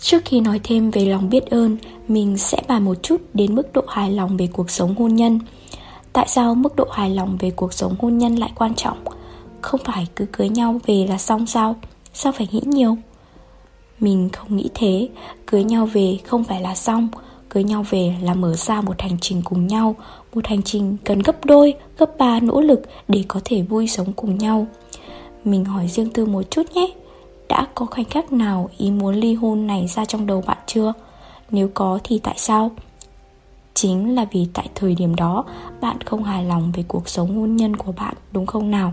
Trước 0.00 0.22
khi 0.24 0.40
nói 0.40 0.60
thêm 0.64 0.90
về 0.90 1.06
lòng 1.06 1.30
biết 1.30 1.46
ơn, 1.46 1.76
mình 2.08 2.38
sẽ 2.38 2.62
bàn 2.68 2.84
một 2.84 3.02
chút 3.02 3.20
đến 3.34 3.54
mức 3.54 3.72
độ 3.72 3.82
hài 3.88 4.10
lòng 4.10 4.36
về 4.36 4.48
cuộc 4.52 4.70
sống 4.70 4.94
hôn 4.94 5.14
nhân. 5.14 5.40
Tại 6.18 6.28
sao 6.28 6.54
mức 6.54 6.76
độ 6.76 6.84
hài 6.90 7.10
lòng 7.10 7.36
về 7.40 7.50
cuộc 7.50 7.72
sống 7.72 7.94
hôn 7.98 8.18
nhân 8.18 8.36
lại 8.36 8.52
quan 8.54 8.74
trọng? 8.74 8.98
Không 9.60 9.80
phải 9.84 10.06
cứ 10.16 10.26
cưới 10.32 10.48
nhau 10.48 10.80
về 10.86 11.06
là 11.08 11.18
xong 11.18 11.46
sao? 11.46 11.76
Sao 12.12 12.32
phải 12.32 12.48
nghĩ 12.50 12.60
nhiều? 12.64 12.96
Mình 14.00 14.28
không 14.32 14.56
nghĩ 14.56 14.68
thế. 14.74 15.08
Cưới 15.46 15.64
nhau 15.64 15.86
về 15.86 16.18
không 16.24 16.44
phải 16.44 16.60
là 16.60 16.74
xong. 16.74 17.08
Cưới 17.48 17.64
nhau 17.64 17.84
về 17.90 18.16
là 18.22 18.34
mở 18.34 18.54
ra 18.54 18.80
một 18.80 19.00
hành 19.00 19.18
trình 19.20 19.42
cùng 19.44 19.66
nhau. 19.66 19.96
Một 20.34 20.46
hành 20.46 20.62
trình 20.62 20.96
cần 21.04 21.18
gấp 21.18 21.44
đôi, 21.44 21.74
gấp 21.98 22.18
ba 22.18 22.40
nỗ 22.40 22.60
lực 22.60 22.82
Để 23.08 23.24
có 23.28 23.40
thể 23.44 23.62
vui 23.62 23.88
sống 23.88 24.12
cùng 24.12 24.38
nhau. 24.38 24.66
Mình 25.44 25.64
hỏi 25.64 25.88
riêng 25.88 26.10
tư 26.10 26.26
một 26.26 26.42
chút 26.50 26.62
nhé. 26.74 26.94
Đã 27.48 27.66
có 27.74 27.86
khoảnh 27.86 28.04
khắc 28.04 28.32
nào 28.32 28.70
ý 28.78 28.90
muốn 28.90 29.14
ly 29.14 29.34
hôn 29.34 29.66
này 29.66 29.86
ra 29.86 30.04
trong 30.04 30.26
đầu 30.26 30.42
bạn 30.46 30.58
chưa? 30.66 30.92
Nếu 31.50 31.70
có 31.74 31.98
thì 32.04 32.18
tại 32.18 32.34
sao? 32.38 32.70
Chính 33.80 34.14
là 34.14 34.26
vì 34.32 34.46
tại 34.54 34.68
thời 34.74 34.94
điểm 34.94 35.14
đó, 35.14 35.44
Bạn 35.80 36.00
không 36.00 36.24
hài 36.24 36.44
lòng 36.44 36.72
về 36.72 36.84
cuộc 36.88 37.08
sống 37.08 37.36
hôn 37.36 37.56
nhân 37.56 37.76
của 37.76 37.92
bạn, 37.92 38.14
Đúng 38.32 38.46
không 38.46 38.70
nào? 38.70 38.92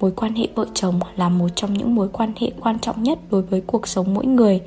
Mối 0.00 0.10
quan 0.10 0.34
hệ 0.34 0.48
vợ 0.54 0.66
chồng 0.74 1.00
là 1.16 1.28
một 1.28 1.48
trong 1.54 1.74
những 1.74 1.94
mối 1.94 2.08
quan 2.12 2.32
hệ 2.40 2.52
quan 2.60 2.78
trọng 2.78 3.02
nhất 3.02 3.18
Đối 3.30 3.42
với 3.42 3.60
cuộc 3.66 3.88
sống 3.88 4.14
mỗi 4.14 4.26
người. 4.26 4.60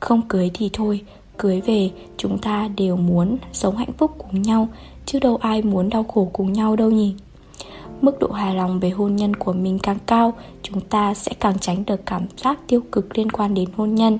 Không 0.00 0.22
cưới 0.22 0.50
thì 0.54 0.70
thôi, 0.72 1.00
Cưới 1.36 1.60
về, 1.60 1.90
chúng 2.16 2.38
ta 2.38 2.68
đều 2.76 2.96
muốn 2.96 3.36
sống 3.52 3.76
hạnh 3.76 3.92
phúc 3.98 4.14
cùng 4.18 4.42
nhau, 4.42 4.68
Chứ 5.06 5.18
đâu 5.18 5.36
ai 5.36 5.62
muốn 5.62 5.88
đau 5.88 6.04
khổ 6.04 6.30
cùng 6.32 6.52
nhau 6.52 6.76
đâu 6.76 6.90
nhỉ? 6.90 7.14
Mức 8.00 8.18
độ 8.20 8.28
hài 8.30 8.54
lòng 8.54 8.80
về 8.80 8.90
hôn 8.90 9.16
nhân 9.16 9.36
của 9.36 9.52
mình 9.52 9.78
càng 9.78 9.98
cao, 10.06 10.34
Chúng 10.62 10.80
ta 10.80 11.14
sẽ 11.14 11.32
càng 11.40 11.58
tránh 11.58 11.84
được 11.84 12.06
cảm 12.06 12.26
giác 12.36 12.58
tiêu 12.66 12.80
cực 12.92 13.18
liên 13.18 13.30
quan 13.30 13.54
đến 13.54 13.68
hôn 13.76 13.94
nhân 13.94 14.18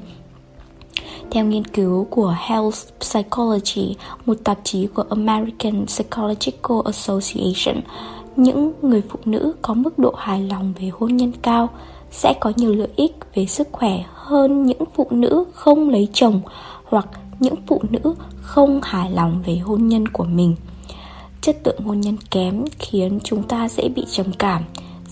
theo 1.33 1.45
nghiên 1.45 1.65
cứu 1.65 2.07
của 2.11 2.37
Health 2.39 2.77
Psychology, 3.01 3.97
một 4.27 4.37
tạp 4.45 4.59
chí 4.65 4.87
của 4.87 5.05
American 5.11 5.87
Psychological 5.87 6.79
Association, 6.85 7.83
những 8.37 8.73
người 8.83 9.03
phụ 9.09 9.19
nữ 9.25 9.55
có 9.63 9.75
mức 9.75 9.99
độ 9.99 10.15
hài 10.19 10.43
lòng 10.43 10.73
về 10.81 10.91
hôn 10.99 11.17
nhân 11.17 11.33
cao 11.43 11.69
sẽ 12.11 12.35
có 12.41 12.53
nhiều 12.57 12.75
lợi 12.75 12.89
ích 12.97 13.17
về 13.35 13.47
sức 13.47 13.69
khỏe 13.73 14.05
hơn 14.15 14.67
những 14.67 14.85
phụ 14.95 15.07
nữ 15.11 15.45
không 15.53 15.91
lấy 15.91 16.09
chồng 16.13 16.41
hoặc 16.85 17.07
những 17.41 17.55
phụ 17.67 17.83
nữ 17.91 18.15
không 18.41 18.81
hài 18.83 19.11
lòng 19.11 19.43
về 19.47 19.57
hôn 19.57 19.89
nhân 19.89 20.09
của 20.09 20.25
mình. 20.25 20.57
Chất 21.41 21.57
lượng 21.65 21.81
hôn 21.85 22.01
nhân 22.01 22.17
kém 22.31 22.65
khiến 22.79 23.19
chúng 23.25 23.43
ta 23.43 23.69
dễ 23.69 23.89
bị 23.89 24.05
trầm 24.11 24.27
cảm, 24.39 24.63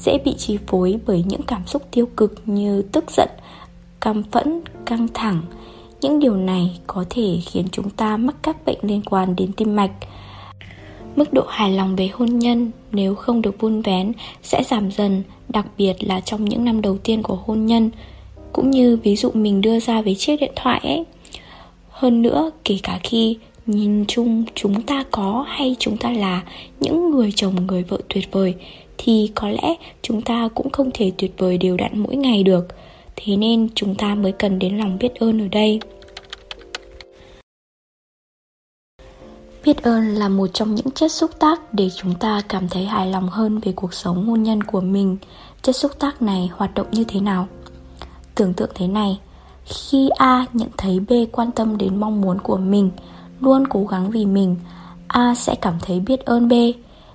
dễ 0.04 0.18
bị 0.24 0.34
chi 0.38 0.58
phối 0.66 1.00
bởi 1.06 1.24
những 1.28 1.42
cảm 1.42 1.66
xúc 1.66 1.82
tiêu 1.90 2.08
cực 2.16 2.34
như 2.46 2.82
tức 2.82 3.04
giận 3.10 3.28
căm 4.00 4.22
phẫn 4.22 4.60
căng 4.86 5.08
thẳng 5.14 5.42
những 6.00 6.18
điều 6.18 6.36
này 6.36 6.78
có 6.86 7.04
thể 7.10 7.38
khiến 7.46 7.64
chúng 7.72 7.90
ta 7.90 8.16
mắc 8.16 8.36
các 8.42 8.64
bệnh 8.64 8.78
liên 8.82 9.02
quan 9.02 9.36
đến 9.36 9.52
tim 9.52 9.76
mạch. 9.76 9.90
Mức 11.16 11.32
độ 11.32 11.44
hài 11.48 11.72
lòng 11.72 11.96
về 11.96 12.10
hôn 12.12 12.38
nhân 12.38 12.70
nếu 12.92 13.14
không 13.14 13.42
được 13.42 13.60
vun 13.60 13.82
vén 13.82 14.12
sẽ 14.42 14.62
giảm 14.62 14.90
dần, 14.90 15.22
đặc 15.48 15.66
biệt 15.78 15.94
là 16.00 16.20
trong 16.20 16.44
những 16.44 16.64
năm 16.64 16.80
đầu 16.80 16.98
tiên 16.98 17.22
của 17.22 17.38
hôn 17.46 17.66
nhân, 17.66 17.90
cũng 18.52 18.70
như 18.70 18.98
ví 19.02 19.16
dụ 19.16 19.30
mình 19.34 19.60
đưa 19.60 19.80
ra 19.80 20.02
với 20.02 20.14
chiếc 20.14 20.40
điện 20.40 20.52
thoại 20.56 20.80
ấy. 20.82 21.04
Hơn 21.90 22.22
nữa, 22.22 22.50
kể 22.64 22.78
cả 22.82 23.00
khi 23.02 23.36
nhìn 23.66 24.04
chung 24.08 24.44
chúng 24.54 24.82
ta 24.82 25.04
có 25.10 25.44
hay 25.48 25.76
chúng 25.78 25.96
ta 25.96 26.10
là 26.10 26.42
những 26.80 27.10
người 27.10 27.32
chồng 27.36 27.66
người 27.66 27.82
vợ 27.82 27.98
tuyệt 28.08 28.32
vời, 28.32 28.54
thì 28.98 29.30
có 29.34 29.48
lẽ 29.48 29.74
chúng 30.02 30.22
ta 30.22 30.48
cũng 30.54 30.70
không 30.70 30.90
thể 30.94 31.12
tuyệt 31.16 31.32
vời 31.38 31.58
đều 31.58 31.76
đặn 31.76 31.98
mỗi 31.98 32.16
ngày 32.16 32.42
được 32.42 32.68
thế 33.24 33.36
nên 33.36 33.68
chúng 33.74 33.94
ta 33.94 34.14
mới 34.14 34.32
cần 34.32 34.58
đến 34.58 34.78
lòng 34.78 34.98
biết 34.98 35.14
ơn 35.14 35.42
ở 35.42 35.48
đây. 35.48 35.80
Biết 39.64 39.82
ơn 39.82 40.06
là 40.06 40.28
một 40.28 40.46
trong 40.52 40.74
những 40.74 40.90
chất 40.90 41.12
xúc 41.12 41.30
tác 41.38 41.74
để 41.74 41.90
chúng 41.96 42.14
ta 42.14 42.42
cảm 42.48 42.68
thấy 42.68 42.84
hài 42.84 43.10
lòng 43.10 43.28
hơn 43.28 43.58
về 43.58 43.72
cuộc 43.72 43.94
sống 43.94 44.26
hôn 44.26 44.42
nhân 44.42 44.62
của 44.62 44.80
mình. 44.80 45.16
Chất 45.62 45.76
xúc 45.76 45.92
tác 45.98 46.22
này 46.22 46.50
hoạt 46.52 46.74
động 46.74 46.86
như 46.92 47.04
thế 47.04 47.20
nào? 47.20 47.48
Tưởng 48.34 48.54
tượng 48.54 48.70
thế 48.74 48.86
này, 48.86 49.20
khi 49.64 50.08
a 50.08 50.46
nhận 50.52 50.68
thấy 50.76 51.00
b 51.00 51.12
quan 51.32 51.52
tâm 51.52 51.78
đến 51.78 52.00
mong 52.00 52.20
muốn 52.20 52.38
của 52.38 52.56
mình, 52.56 52.90
luôn 53.40 53.66
cố 53.66 53.84
gắng 53.84 54.10
vì 54.10 54.26
mình, 54.26 54.56
a 55.08 55.34
sẽ 55.34 55.54
cảm 55.54 55.74
thấy 55.82 56.00
biết 56.00 56.24
ơn 56.24 56.48
b. 56.48 56.52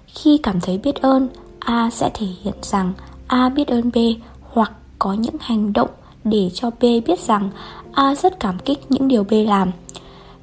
Khi 0.07 0.39
cảm 0.43 0.61
thấy 0.61 0.77
biết 0.77 0.95
ơn, 1.01 1.27
a 1.59 1.89
sẽ 1.89 2.09
thể 2.13 2.27
hiện 2.43 2.55
rằng 2.61 2.93
a 3.27 3.49
biết 3.49 3.67
ơn 3.67 3.91
b 3.91 3.97
hoặc 4.41 4.71
có 4.99 5.13
những 5.13 5.35
hành 5.39 5.73
động 5.73 5.89
để 6.23 6.49
cho 6.53 6.69
b 6.69 6.83
biết 7.05 7.19
rằng 7.19 7.49
a 7.91 8.15
rất 8.15 8.39
cảm 8.39 8.59
kích 8.59 8.79
những 8.89 9.07
điều 9.07 9.23
b 9.23 9.33
làm. 9.47 9.71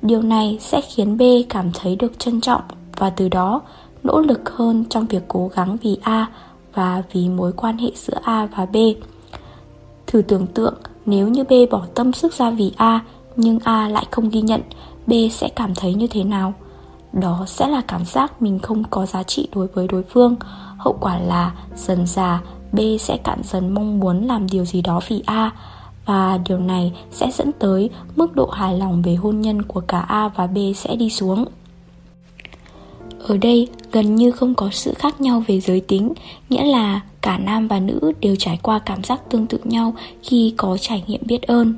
Điều 0.02 0.22
này 0.22 0.58
sẽ 0.60 0.80
khiến 0.80 1.18
b 1.18 1.22
cảm 1.48 1.70
thấy 1.74 1.96
được 1.96 2.18
trân 2.18 2.40
trọng 2.40 2.62
và 2.96 3.10
từ 3.10 3.28
đó 3.28 3.60
nỗ 4.02 4.20
lực 4.20 4.50
hơn 4.50 4.84
trong 4.90 5.06
việc 5.06 5.22
cố 5.28 5.50
gắng 5.54 5.76
vì 5.82 5.98
a 6.02 6.26
và 6.74 7.02
vì 7.12 7.28
mối 7.28 7.52
quan 7.52 7.78
hệ 7.78 7.90
giữa 7.94 8.18
a 8.22 8.46
và 8.56 8.66
b. 8.66 8.76
Thử 10.06 10.22
tưởng 10.22 10.46
tượng, 10.46 10.74
nếu 11.06 11.28
như 11.28 11.44
b 11.44 11.52
bỏ 11.70 11.82
tâm 11.94 12.12
sức 12.12 12.34
ra 12.34 12.50
vì 12.50 12.72
a 12.76 13.00
nhưng 13.36 13.58
a 13.64 13.88
lại 13.88 14.06
không 14.10 14.30
ghi 14.30 14.40
nhận, 14.40 14.60
b 15.06 15.12
sẽ 15.30 15.48
cảm 15.48 15.74
thấy 15.74 15.94
như 15.94 16.06
thế 16.06 16.24
nào? 16.24 16.54
Đó 17.12 17.44
sẽ 17.46 17.68
là 17.68 17.82
cảm 17.88 18.04
giác 18.04 18.42
mình 18.42 18.58
không 18.58 18.84
có 18.90 19.06
giá 19.06 19.22
trị 19.22 19.48
đối 19.54 19.66
với 19.66 19.88
đối 19.88 20.02
phương. 20.02 20.36
Hậu 20.78 20.96
quả 21.00 21.18
là 21.18 21.52
dần 21.76 22.06
già 22.06 22.40
b 22.72 22.80
sẽ 23.00 23.16
cạn 23.16 23.40
dần 23.44 23.74
mong 23.74 24.00
muốn 24.00 24.26
làm 24.26 24.46
điều 24.46 24.64
gì 24.64 24.82
đó 24.82 25.00
vì 25.08 25.22
a. 25.26 25.50
Và 26.06 26.38
điều 26.48 26.58
này 26.58 26.92
sẽ 27.10 27.30
dẫn 27.32 27.52
tới 27.58 27.90
mức 28.16 28.36
độ 28.36 28.46
hài 28.46 28.78
lòng 28.78 29.02
về 29.02 29.14
hôn 29.14 29.40
nhân 29.40 29.62
của 29.62 29.80
cả 29.80 30.00
a 30.00 30.28
và 30.28 30.46
b 30.46 30.58
sẽ 30.76 30.96
đi 30.96 31.10
xuống. 31.10 31.44
Ở 33.26 33.36
đây 33.36 33.68
gần 33.92 34.16
như 34.16 34.30
không 34.30 34.54
có 34.54 34.68
sự 34.72 34.94
khác 34.94 35.20
nhau 35.20 35.42
về 35.46 35.60
giới 35.60 35.80
tính 35.80 36.12
nghĩa 36.48 36.64
là 36.64 37.00
cả 37.20 37.38
nam 37.38 37.68
và 37.68 37.80
nữ 37.80 38.12
đều 38.20 38.36
trải 38.36 38.58
qua 38.62 38.78
cảm 38.78 39.04
giác 39.04 39.30
tương 39.30 39.46
tự 39.46 39.58
nhau 39.64 39.94
khi 40.22 40.54
có 40.56 40.76
trải 40.80 41.04
nghiệm 41.06 41.20
biết 41.26 41.42
ơn. 41.42 41.74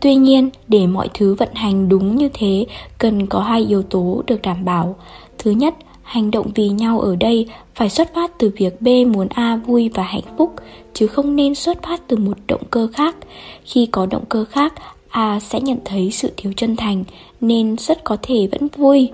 Tuy 0.00 0.14
nhiên, 0.14 0.50
để 0.68 0.86
mọi 0.86 1.08
thứ 1.14 1.34
vận 1.34 1.54
hành 1.54 1.88
đúng 1.88 2.16
như 2.16 2.28
thế, 2.34 2.66
cần 2.98 3.26
có 3.26 3.40
hai 3.40 3.64
yếu 3.64 3.82
tố 3.82 4.22
được 4.26 4.42
đảm 4.42 4.64
bảo. 4.64 4.96
Thứ 5.38 5.50
nhất, 5.50 5.74
hành 6.12 6.30
động 6.30 6.50
vì 6.54 6.68
nhau 6.68 7.00
ở 7.00 7.16
đây 7.16 7.46
phải 7.74 7.90
xuất 7.90 8.14
phát 8.14 8.38
từ 8.38 8.50
việc 8.56 8.82
B 8.82 8.88
muốn 9.06 9.28
A 9.30 9.56
vui 9.56 9.90
và 9.94 10.02
hạnh 10.02 10.36
phúc, 10.38 10.52
chứ 10.94 11.06
không 11.06 11.36
nên 11.36 11.54
xuất 11.54 11.82
phát 11.82 12.08
từ 12.08 12.16
một 12.16 12.36
động 12.48 12.60
cơ 12.70 12.88
khác. 12.92 13.16
Khi 13.64 13.86
có 13.86 14.06
động 14.06 14.24
cơ 14.28 14.44
khác, 14.44 14.74
A 15.08 15.40
sẽ 15.40 15.60
nhận 15.60 15.78
thấy 15.84 16.10
sự 16.10 16.32
thiếu 16.36 16.52
chân 16.56 16.76
thành, 16.76 17.04
nên 17.40 17.76
rất 17.78 18.04
có 18.04 18.16
thể 18.22 18.48
vẫn 18.52 18.68
vui. 18.76 19.10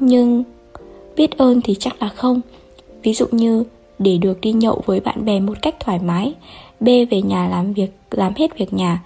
Nhưng 0.00 0.44
biết 1.16 1.38
ơn 1.38 1.60
thì 1.60 1.74
chắc 1.74 2.02
là 2.02 2.08
không. 2.08 2.40
Ví 3.02 3.14
dụ 3.14 3.26
như 3.30 3.64
để 3.98 4.16
được 4.16 4.40
đi 4.40 4.52
nhậu 4.52 4.82
với 4.86 5.00
bạn 5.00 5.24
bè 5.24 5.40
một 5.40 5.62
cách 5.62 5.74
thoải 5.80 5.98
mái, 5.98 6.34
B 6.80 6.86
về 6.86 7.22
nhà 7.22 7.48
làm 7.48 7.72
việc 7.72 7.90
làm 8.10 8.32
hết 8.36 8.58
việc 8.58 8.72
nhà, 8.72 9.02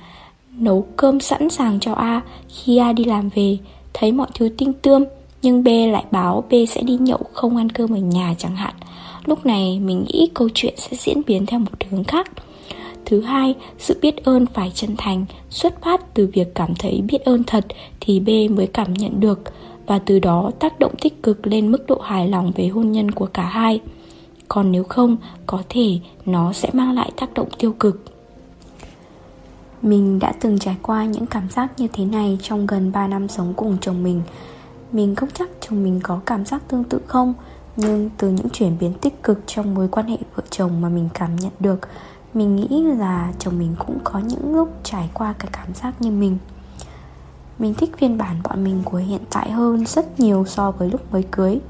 nấu 0.59 0.87
cơm 0.97 1.21
sẵn 1.21 1.51
sàng 1.51 1.81
cho 1.81 1.93
A 1.93 2.21
khi 2.49 2.77
A 2.77 2.93
đi 2.93 3.05
làm 3.05 3.29
về, 3.35 3.59
thấy 3.95 4.13
mọi 4.13 4.29
thứ 4.35 4.49
tinh 4.59 4.73
tươm, 4.73 5.05
nhưng 5.47 5.65
B 5.65 5.69
lại 5.93 6.05
báo 6.11 6.45
B 6.51 6.55
sẽ 6.69 6.83
đi 6.83 6.97
nhậu 6.97 7.21
không 7.33 7.57
ăn 7.57 7.71
cơm 7.71 7.95
ở 7.95 7.99
nhà 7.99 8.35
chẳng 8.39 8.57
hạn. 8.57 8.75
Lúc 9.25 9.47
này 9.47 9.81
mình 9.81 10.05
nghĩ 10.07 10.31
câu 10.35 10.49
chuyện 10.55 10.75
sẽ 10.77 10.97
diễn 10.97 11.23
biến 11.27 11.47
theo 11.47 11.61
một 11.61 11.71
hướng 11.91 12.05
khác. 12.05 12.31
Thứ 13.05 13.21
hai, 13.21 13.55
sự 13.79 13.99
biết 14.03 14.25
ơn 14.25 14.47
phải 14.47 14.73
chân 14.75 14.95
thành, 14.99 15.25
xuất 15.51 15.83
phát 15.83 16.15
từ 16.15 16.31
việc 16.33 16.55
cảm 16.55 16.75
thấy 16.75 17.03
biết 17.09 17.25
ơn 17.25 17.45
thật 17.45 17.67
thì 18.01 18.21
B 18.21 18.29
mới 18.57 18.67
cảm 18.67 18.95
nhận 18.95 19.21
được 19.21 19.41
và 19.87 19.99
từ 19.99 20.19
đó 20.19 20.51
tác 20.59 20.79
động 20.79 20.95
tích 21.01 21.23
cực 21.23 21.47
lên 21.47 21.73
mức 21.73 21.87
độ 21.87 21.99
hài 21.99 22.29
lòng 22.29 22.53
về 22.57 22.69
hôn 22.69 22.93
nhân 22.93 23.11
của 23.11 23.27
cả 23.27 23.45
hai. 23.45 23.81
Còn 24.49 24.73
nếu 24.73 24.85
không, 24.85 25.17
có 25.47 25.63
thể 25.69 25.99
nó 26.27 26.53
sẽ 26.53 26.71
mang 26.73 26.93
lại 26.93 27.11
tác 27.17 27.35
động 27.35 27.49
tiêu 27.59 27.73
cực. 27.73 28.05
Mình 29.83 30.19
đã 30.19 30.33
từng 30.41 30.59
trải 30.59 30.77
qua 30.83 31.05
những 31.05 31.27
cảm 31.27 31.51
giác 31.51 31.73
như 31.77 31.87
thế 31.93 32.05
này 32.05 32.39
trong 32.43 32.67
gần 32.67 32.93
3 32.93 33.07
năm 33.09 33.29
sống 33.29 33.55
cùng 33.57 33.77
chồng 33.81 34.03
mình 34.03 34.23
mình 34.93 35.15
không 35.15 35.29
chắc 35.35 35.49
chồng 35.61 35.83
mình 35.83 36.01
có 36.03 36.21
cảm 36.27 36.45
giác 36.45 36.63
tương 36.69 36.85
tự 36.85 37.01
không, 37.07 37.35
Nhưng 37.77 38.11
từ 38.19 38.31
những 38.31 38.51
chuyển 38.51 38.79
biến 38.81 38.95
tích 39.01 39.23
cực 39.23 39.41
trong 39.47 39.75
mối 39.75 39.89
quan 39.89 40.07
hệ 40.07 40.19
vợ 40.35 40.43
chồng 40.51 40.81
mà 40.81 40.89
mình 40.89 41.09
cảm 41.15 41.37
nhận 41.37 41.53
được, 41.61 41.81
Mình 42.37 42.57
nghĩ 42.57 42.83
là 42.83 43.33
chồng 43.39 43.59
mình 43.59 43.75
cũng 43.79 43.99
có 44.05 44.19
những 44.19 44.55
lúc 44.55 44.69
trải 44.83 45.11
qua 45.15 45.35
cái 45.39 45.49
cảm 45.53 45.75
giác 45.75 46.03
như 46.03 46.11
mình. 46.11 46.39
Mình 47.59 47.75
thích 47.75 47.91
phiên 47.99 48.19
bản 48.19 48.37
bọn 48.45 48.65
mình 48.65 48.83
của 48.85 48.99
hiện 48.99 49.21
tại 49.31 49.51
hơn 49.51 49.87
rất 49.87 50.21
nhiều 50.21 50.45
so 50.47 50.71
với 50.71 50.91
lúc 50.91 51.13
mới 51.13 51.23
cưới. 51.23 51.61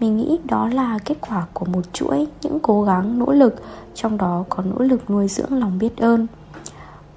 Mình 0.00 0.16
nghĩ 0.16 0.38
đó 0.44 0.68
là 0.68 0.98
kết 1.04 1.18
quả 1.20 1.46
của 1.52 1.64
một 1.64 1.92
chuỗi 1.92 2.26
những 2.42 2.58
cố 2.60 2.82
gắng, 2.82 3.18
nỗ 3.18 3.32
lực, 3.32 3.62
trong 3.94 4.18
đó 4.18 4.44
có 4.48 4.62
nỗ 4.62 4.78
lực 4.78 5.10
nuôi 5.10 5.28
dưỡng 5.28 5.58
lòng 5.58 5.78
biết 5.78 5.96
ơn. 5.96 6.26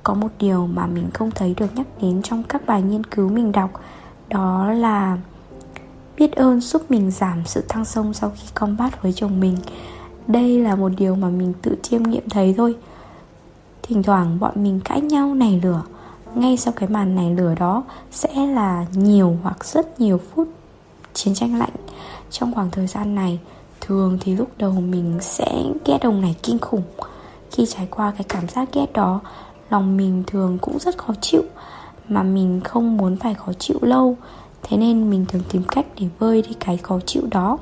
Có 0.04 0.14
một 0.14 0.30
điều 0.40 0.68
mà 0.68 0.88
mình 0.88 1.10
không 1.14 1.32
thấy 1.32 1.54
được 1.58 1.76
nhắc 1.76 1.88
đến 2.02 2.22
trong 2.22 2.44
các 2.44 2.66
bài 2.66 2.82
nghiên 2.82 3.04
cứu 3.04 3.30
mình 3.30 3.52
đọc 3.52 3.72
đó 4.30 4.72
là 4.72 5.18
biết 6.18 6.32
ơn 6.32 6.62
giúp 6.62 6.92
mình 6.92 7.12
giảm 7.12 7.46
sự 7.46 7.64
thăng 7.70 7.86
sông 7.86 8.14
sau 8.14 8.32
khi 8.36 8.48
combat 8.54 9.02
với 9.02 9.14
chồng 9.14 9.40
mình. 9.40 9.58
Đây 10.28 10.60
là 10.60 10.76
một 10.76 10.92
điều 10.98 11.16
mà 11.16 11.30
mình 11.30 11.54
tự 11.62 11.76
chiêm 11.82 12.04
nghiệm 12.04 12.30
thấy 12.30 12.54
thôi. 12.58 12.76
Thỉnh 13.84 14.04
thoảng 14.04 14.40
bọn 14.40 14.64
mình 14.64 14.80
cãi 14.84 15.02
nhau 15.02 15.36
nảy 15.36 15.60
lửa. 15.64 15.84
Ngay 16.36 16.58
sau 16.58 16.74
cái 16.76 16.90
màn 16.90 17.16
nảy 17.16 17.36
lửa 17.36 17.56
đó 17.60 17.84
sẽ 18.12 18.48
là 18.48 18.86
nhiều 18.94 19.38
hoặc 19.44 19.66
rất 19.66 20.00
nhiều 20.00 20.20
phút 20.34 20.48
chiến 21.14 21.34
tranh 21.36 21.60
lạnh. 21.60 21.76
Trong 22.32 22.54
khoảng 22.54 22.72
thời 22.72 22.88
gian 22.88 23.16
này, 23.16 23.40
thường 23.82 24.18
thì 24.22 24.36
lúc 24.36 24.50
đầu 24.58 24.72
mình 24.72 25.18
sẽ 25.22 25.64
ghét 25.86 26.02
ông 26.02 26.22
này 26.22 26.36
kinh 26.44 26.60
khủng. 26.60 26.84
Khi 27.52 27.66
trải 27.66 27.88
qua 27.92 28.12
cái 28.12 28.26
cảm 28.30 28.48
giác 28.48 28.70
ghét 28.74 28.94
đó, 28.94 29.20
lòng 29.70 29.98
mình 29.98 30.24
thường 30.28 30.58
cũng 30.62 30.80
rất 30.80 30.98
khó 30.98 31.14
chịu 31.22 31.42
mà 32.10 32.24
mình 32.24 32.62
không 32.64 32.98
muốn 32.98 33.18
phải 33.18 33.34
khó 33.34 33.54
chịu 33.54 33.78
lâu. 33.82 34.16
Thế 34.64 34.78
nên 34.78 35.10
mình 35.10 35.26
thường 35.28 35.44
tìm 35.52 35.64
cách 35.68 35.86
để 36.00 36.08
vơi 36.20 36.42
đi 36.42 36.56
cái 36.60 36.78
khó 36.78 37.00
chịu 37.06 37.24
đó. 37.32 37.58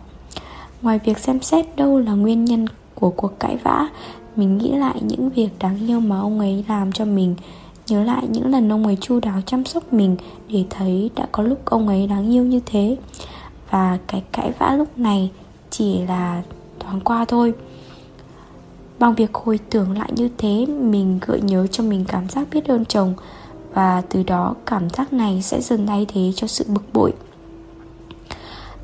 Ngoài 0.81 0.99
việc 1.05 1.17
xem 1.17 1.41
xét 1.41 1.75
đâu 1.75 1.99
là 1.99 2.11
nguyên 2.11 2.45
nhân 2.45 2.65
của 2.95 3.09
cuộc 3.09 3.39
cãi 3.39 3.57
vã, 3.63 3.89
mình 4.35 4.57
nghĩ 4.57 4.71
lại 4.71 5.01
những 5.01 5.29
việc 5.29 5.49
đáng 5.59 5.87
yêu 5.87 5.99
mà 5.99 6.19
ông 6.19 6.39
ấy 6.39 6.65
làm 6.67 6.91
cho 6.91 7.05
mình. 7.05 7.35
Nhớ 7.87 8.03
lại 8.03 8.27
những 8.29 8.51
lần 8.51 8.71
ông 8.71 8.85
ấy 8.85 8.97
chu 9.01 9.19
đáo 9.19 9.41
chăm 9.45 9.65
sóc 9.65 9.93
mình 9.93 10.15
để 10.47 10.65
thấy 10.69 11.11
đã 11.15 11.27
có 11.31 11.43
lúc 11.43 11.65
ông 11.65 11.87
ấy 11.87 12.07
đáng 12.07 12.33
yêu 12.33 12.43
như 12.43 12.59
thế. 12.65 12.97
Và 13.69 13.97
cái 14.07 14.23
cãi 14.31 14.51
vã 14.59 14.75
lúc 14.77 14.97
này 14.97 15.31
chỉ 15.69 15.99
là 16.07 16.43
thoáng 16.79 17.01
qua 17.01 17.25
thôi. 17.25 17.53
Bằng 18.99 19.15
việc 19.15 19.33
hồi 19.33 19.59
tưởng 19.69 19.97
lại 19.97 20.11
như 20.15 20.29
thế, 20.37 20.65
Mình 20.65 21.19
gợi 21.27 21.41
nhớ 21.41 21.67
cho 21.67 21.83
mình 21.83 22.05
cảm 22.07 22.29
giác 22.29 22.47
biết 22.51 22.65
ơn 22.65 22.85
chồng. 22.85 23.13
Và 23.75 24.01
từ 24.09 24.23
đó 24.23 24.55
cảm 24.65 24.89
giác 24.89 25.13
này 25.13 25.41
sẽ 25.41 25.61
dần 25.61 25.87
thay 25.87 26.05
thế 26.13 26.31
cho 26.35 26.47
sự 26.47 26.65
bực 26.67 26.93
bội. 26.93 27.13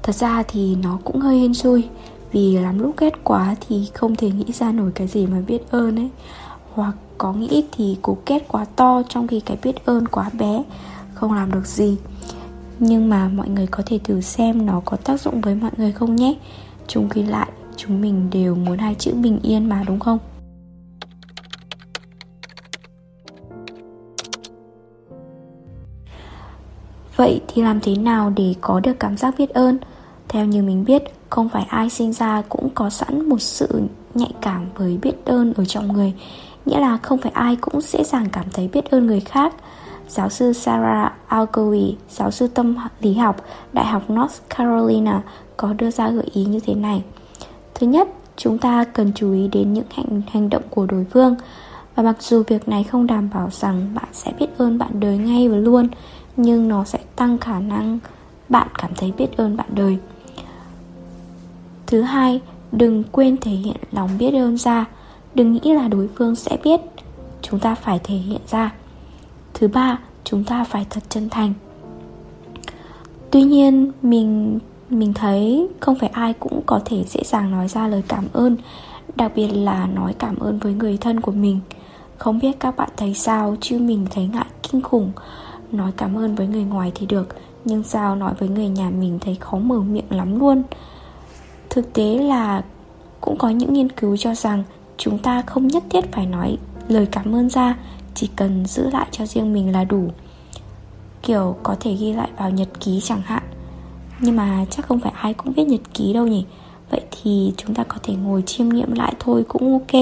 Thật 0.03 0.15
ra 0.15 0.43
thì 0.47 0.75
nó 0.75 0.99
cũng 1.03 1.19
hơi 1.19 1.39
hên 1.39 1.53
xui, 1.53 1.83
Vì 2.31 2.57
làm 2.57 2.79
lúc 2.79 2.97
ghét 2.97 3.23
quá 3.23 3.55
thì 3.67 3.89
không 3.93 4.15
thể 4.15 4.31
nghĩ 4.31 4.51
ra 4.53 4.71
nổi 4.71 4.91
cái 4.95 5.07
gì 5.07 5.25
mà 5.25 5.37
biết 5.47 5.71
ơn 5.71 5.95
ấy. 5.95 6.09
Hoặc 6.73 6.95
có 7.17 7.33
nghĩ 7.33 7.63
thì 7.71 7.97
cố 8.01 8.17
ghét 8.25 8.47
quá 8.47 8.65
to 8.75 9.01
trong 9.09 9.27
khi 9.27 9.39
cái 9.39 9.57
biết 9.63 9.85
ơn 9.85 10.07
quá 10.07 10.29
bé, 10.33 10.63
Không 11.13 11.33
làm 11.33 11.51
được 11.51 11.67
gì. 11.67 11.97
Nhưng 12.79 13.09
mà 13.09 13.27
mọi 13.27 13.49
người 13.49 13.67
có 13.67 13.83
thể 13.85 13.99
thử 14.03 14.21
xem 14.21 14.65
nó 14.65 14.81
có 14.85 14.97
tác 14.97 15.21
dụng 15.21 15.41
với 15.41 15.55
mọi 15.55 15.71
người 15.77 15.91
không 15.91 16.15
nhé. 16.15 16.35
Chung 16.87 17.09
khi 17.09 17.23
lại, 17.23 17.51
chúng 17.77 18.01
mình 18.01 18.29
đều 18.31 18.55
muốn 18.55 18.77
hai 18.77 18.95
chữ 18.95 19.13
bình 19.13 19.39
yên 19.43 19.69
mà, 19.69 19.83
đúng 19.87 19.99
không? 19.99 20.19
Vậy 27.21 27.41
thì 27.47 27.61
làm 27.61 27.79
thế 27.79 27.95
nào 27.95 28.33
để 28.35 28.55
có 28.61 28.79
được 28.79 28.99
cảm 28.99 29.17
giác 29.17 29.33
biết 29.37 29.49
ơn? 29.49 29.77
Theo 30.27 30.45
như 30.45 30.63
mình 30.63 30.85
biết, 30.85 31.03
không 31.29 31.49
phải 31.49 31.65
ai 31.69 31.89
sinh 31.89 32.13
ra 32.13 32.41
cũng 32.49 32.69
có 32.69 32.89
sẵn 32.89 33.29
một 33.29 33.41
sự 33.41 33.81
nhạy 34.13 34.31
cảm 34.41 34.65
với 34.75 34.97
biết 35.01 35.25
ơn 35.25 35.53
ở 35.53 35.65
trong 35.65 35.93
người 35.93 36.13
nghĩa 36.65 36.79
là 36.79 36.97
không 36.97 37.17
phải 37.17 37.31
ai 37.35 37.55
cũng 37.55 37.81
dễ 37.81 38.03
dàng 38.03 38.27
cảm 38.31 38.45
thấy 38.53 38.69
biết 38.73 38.91
ơn 38.91 39.07
người 39.07 39.19
khác 39.19 39.53
giáo 40.07 40.29
sư 40.29 40.53
Sarah 40.53 41.11
Algowi, 41.29 41.93
giáo 42.09 42.31
sư 42.31 42.47
tâm 42.47 42.75
lý 43.01 43.13
học 43.13 43.45
Đại 43.73 43.85
học 43.85 44.11
North 44.11 44.41
Carolina 44.57 45.21
có 45.57 45.73
đưa 45.73 45.91
ra 45.91 46.09
gợi 46.09 46.27
ý 46.33 46.45
như 46.45 46.59
thế 46.59 46.73
này. 46.73 47.03
Thứ 47.73 47.87
nhất, 47.87 48.07
chúng 48.37 48.57
ta 48.57 48.83
cần 48.83 49.11
chú 49.15 49.33
ý 49.33 49.47
đến 49.47 49.73
những 49.73 49.87
hành 49.91 50.21
hành 50.31 50.49
động 50.49 50.63
của 50.69 50.85
đối 50.85 51.05
phương 51.13 51.35
và 51.95 52.03
mặc 52.03 52.15
dù 52.19 52.43
việc 52.47 52.69
này 52.69 52.83
không 52.83 53.07
đảm 53.07 53.29
bảo 53.33 53.49
rằng 53.51 53.89
bạn 53.95 54.07
sẽ 54.13 54.31
biết 54.39 54.47
ơn 54.57 54.77
bạn 54.77 54.99
đời 54.99 55.17
ngay 55.17 55.49
và 55.49 55.57
luôn 55.57 55.87
nhưng 56.41 56.67
nó 56.67 56.83
sẽ 56.83 56.99
tăng 57.15 57.37
khả 57.37 57.59
năng 57.59 57.99
bạn 58.49 58.67
cảm 58.77 58.91
thấy 58.97 59.11
biết 59.17 59.37
ơn 59.37 59.57
bạn 59.57 59.67
đời. 59.75 59.97
Thứ 61.87 62.01
hai, 62.01 62.41
đừng 62.71 63.03
quên 63.11 63.37
thể 63.37 63.51
hiện 63.51 63.77
lòng 63.91 64.09
biết 64.19 64.33
ơn 64.33 64.57
ra. 64.57 64.85
Đừng 65.35 65.53
nghĩ 65.53 65.73
là 65.73 65.87
đối 65.87 66.09
phương 66.15 66.35
sẽ 66.35 66.57
biết, 66.63 66.81
chúng 67.41 67.59
ta 67.59 67.75
phải 67.75 67.99
thể 68.03 68.15
hiện 68.15 68.41
ra. 68.47 68.73
Thứ 69.53 69.67
ba, 69.67 69.99
chúng 70.23 70.43
ta 70.43 70.63
phải 70.63 70.85
thật 70.89 71.03
chân 71.09 71.29
thành. 71.29 71.53
Tuy 73.31 73.43
nhiên, 73.43 73.91
mình 74.01 74.59
mình 74.89 75.13
thấy 75.13 75.67
không 75.79 75.95
phải 75.99 76.09
ai 76.09 76.33
cũng 76.33 76.61
có 76.65 76.79
thể 76.85 77.03
dễ 77.03 77.21
dàng 77.23 77.51
nói 77.51 77.67
ra 77.67 77.87
lời 77.87 78.03
cảm 78.07 78.25
ơn, 78.33 78.57
đặc 79.15 79.31
biệt 79.35 79.47
là 79.47 79.87
nói 79.87 80.15
cảm 80.19 80.39
ơn 80.39 80.59
với 80.59 80.73
người 80.73 80.97
thân 80.97 81.21
của 81.21 81.31
mình. 81.31 81.59
Không 82.17 82.39
biết 82.39 82.59
các 82.59 82.77
bạn 82.77 82.89
thấy 82.97 83.13
sao 83.13 83.55
chứ 83.61 83.79
mình 83.79 84.07
thấy 84.11 84.27
ngại 84.33 84.45
kinh 84.63 84.81
khủng. 84.81 85.11
Nói 85.71 85.91
cảm 85.97 86.17
ơn 86.17 86.35
với 86.35 86.47
người 86.47 86.63
ngoài 86.63 86.91
thì 86.95 87.05
được 87.05 87.27
Nhưng 87.65 87.83
sao 87.83 88.15
nói 88.15 88.33
với 88.39 88.49
người 88.49 88.67
nhà 88.67 88.89
mình 88.89 89.19
thấy 89.19 89.35
khó 89.35 89.57
mở 89.57 89.79
miệng 89.79 90.09
lắm 90.09 90.39
luôn. 90.39 90.63
Thực 91.69 91.93
tế 91.93 92.17
là 92.17 92.63
cũng 93.21 93.37
có 93.37 93.49
những 93.49 93.73
nghiên 93.73 93.89
cứu 93.89 94.17
cho 94.17 94.35
rằng 94.35 94.63
Chúng 94.97 95.17
ta 95.17 95.41
không 95.41 95.67
nhất 95.67 95.83
thiết 95.89 96.11
phải 96.11 96.25
nói 96.25 96.57
lời 96.87 97.07
cảm 97.11 97.35
ơn 97.35 97.49
ra 97.49 97.77
Chỉ 98.15 98.29
cần 98.35 98.65
giữ 98.65 98.89
lại 98.89 99.07
cho 99.11 99.25
riêng 99.25 99.53
mình 99.53 99.71
là 99.71 99.83
đủ. 99.83 100.09
Kiểu 101.21 101.55
có 101.63 101.75
thể 101.79 101.93
ghi 101.93 102.13
lại 102.13 102.29
vào 102.37 102.49
nhật 102.49 102.67
ký 102.79 102.99
chẳng 103.03 103.21
hạn. 103.25 103.43
Nhưng 104.19 104.35
mà 104.35 104.65
chắc 104.69 104.87
không 104.87 104.99
phải 104.99 105.11
ai 105.15 105.33
cũng 105.33 105.53
viết 105.53 105.63
nhật 105.63 105.81
ký 105.93 106.13
đâu 106.13 106.27
nhỉ? 106.27 106.45
Vậy 106.89 107.01
thì 107.11 107.53
chúng 107.57 107.75
ta 107.75 107.83
có 107.83 107.95
thể 108.03 108.13
ngồi 108.13 108.41
chiêm 108.41 108.69
nghiệm 108.69 108.93
lại 108.93 109.13
thôi 109.19 109.45
cũng 109.47 109.73
ok. 109.73 110.01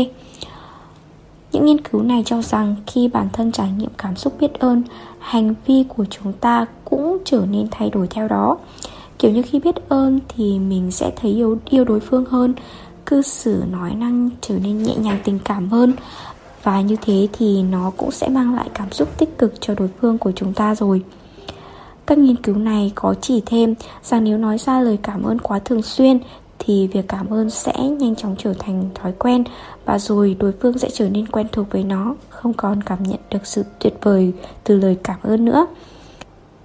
Những 1.52 1.66
nghiên 1.66 1.82
cứu 1.82 2.02
này 2.02 2.24
cho 2.26 2.42
rằng 2.42 2.76
khi 2.88 3.08
bản 3.08 3.28
thân 3.34 3.52
trải 3.52 3.72
nghiệm 3.72 3.90
cảm 3.98 4.16
xúc 4.16 4.34
biết 4.40 4.54
ơn, 4.60 4.84
hành 5.20 5.54
vi 5.66 5.86
của 5.88 6.06
chúng 6.10 6.34
ta 6.34 6.66
cũng 6.86 7.18
trở 7.26 7.46
nên 7.52 7.68
thay 7.72 7.90
đổi 7.90 8.08
theo 8.08 8.28
đó. 8.28 8.58
Kiểu 9.20 9.32
như 9.32 9.42
khi 9.42 9.60
biết 9.60 9.90
ơn 9.90 10.20
thì 10.28 10.60
mình 10.60 10.92
sẽ 10.92 11.12
thấy 11.16 11.32
yêu 11.32 11.58
yêu 11.70 11.86
đối 11.86 12.00
phương 12.00 12.26
hơn, 12.26 12.54
cư 13.06 13.22
xử 13.22 13.64
nói 13.72 13.96
năng 13.96 14.30
trở 14.42 14.56
nên 14.64 14.84
nhẹ 14.84 14.96
nhàng 14.96 15.20
tình 15.24 15.40
cảm 15.46 15.70
hơn 15.70 15.94
và 16.64 16.82
như 16.82 16.96
thế 17.02 17.28
thì 17.34 17.64
nó 17.64 17.92
cũng 17.98 18.12
sẽ 18.12 18.30
mang 18.30 18.56
lại 18.56 18.70
cảm 18.74 18.92
xúc 18.92 19.18
tích 19.18 19.38
cực 19.38 19.54
cho 19.62 19.74
đối 19.78 19.88
phương 20.02 20.18
của 20.18 20.32
chúng 20.32 20.54
ta 20.54 20.76
rồi. 20.76 21.04
Các 22.06 22.18
nghiên 22.18 22.36
cứu 22.36 22.56
này 22.56 22.92
có 22.96 23.16
chỉ 23.22 23.42
thêm 23.46 23.76
rằng 24.04 24.24
nếu 24.24 24.38
nói 24.38 24.58
ra 24.58 24.80
lời 24.80 24.98
cảm 25.04 25.24
ơn 25.24 25.40
quá 25.40 25.60
thường 25.60 25.82
xuyên 25.82 26.20
thì 26.60 26.88
việc 26.88 27.08
cảm 27.08 27.30
ơn 27.30 27.50
sẽ 27.50 27.74
nhanh 28.00 28.16
chóng 28.16 28.36
trở 28.38 28.54
thành 28.60 28.90
thói 28.96 29.12
quen 29.20 29.44
và 29.86 30.00
rồi 30.00 30.36
đối 30.40 30.52
phương 30.52 30.78
sẽ 30.78 30.90
trở 30.94 31.10
nên 31.10 31.28
quen 31.28 31.48
thuộc 31.52 31.72
với 31.72 31.84
nó, 31.84 32.16
không 32.30 32.54
còn 32.54 32.84
cảm 32.84 33.04
nhận 33.04 33.20
được 33.32 33.46
sự 33.48 33.64
tuyệt 33.80 33.94
vời 34.02 34.34
từ 34.64 34.78
lời 34.78 34.98
cảm 35.04 35.18
ơn 35.24 35.46
nữa. 35.46 35.68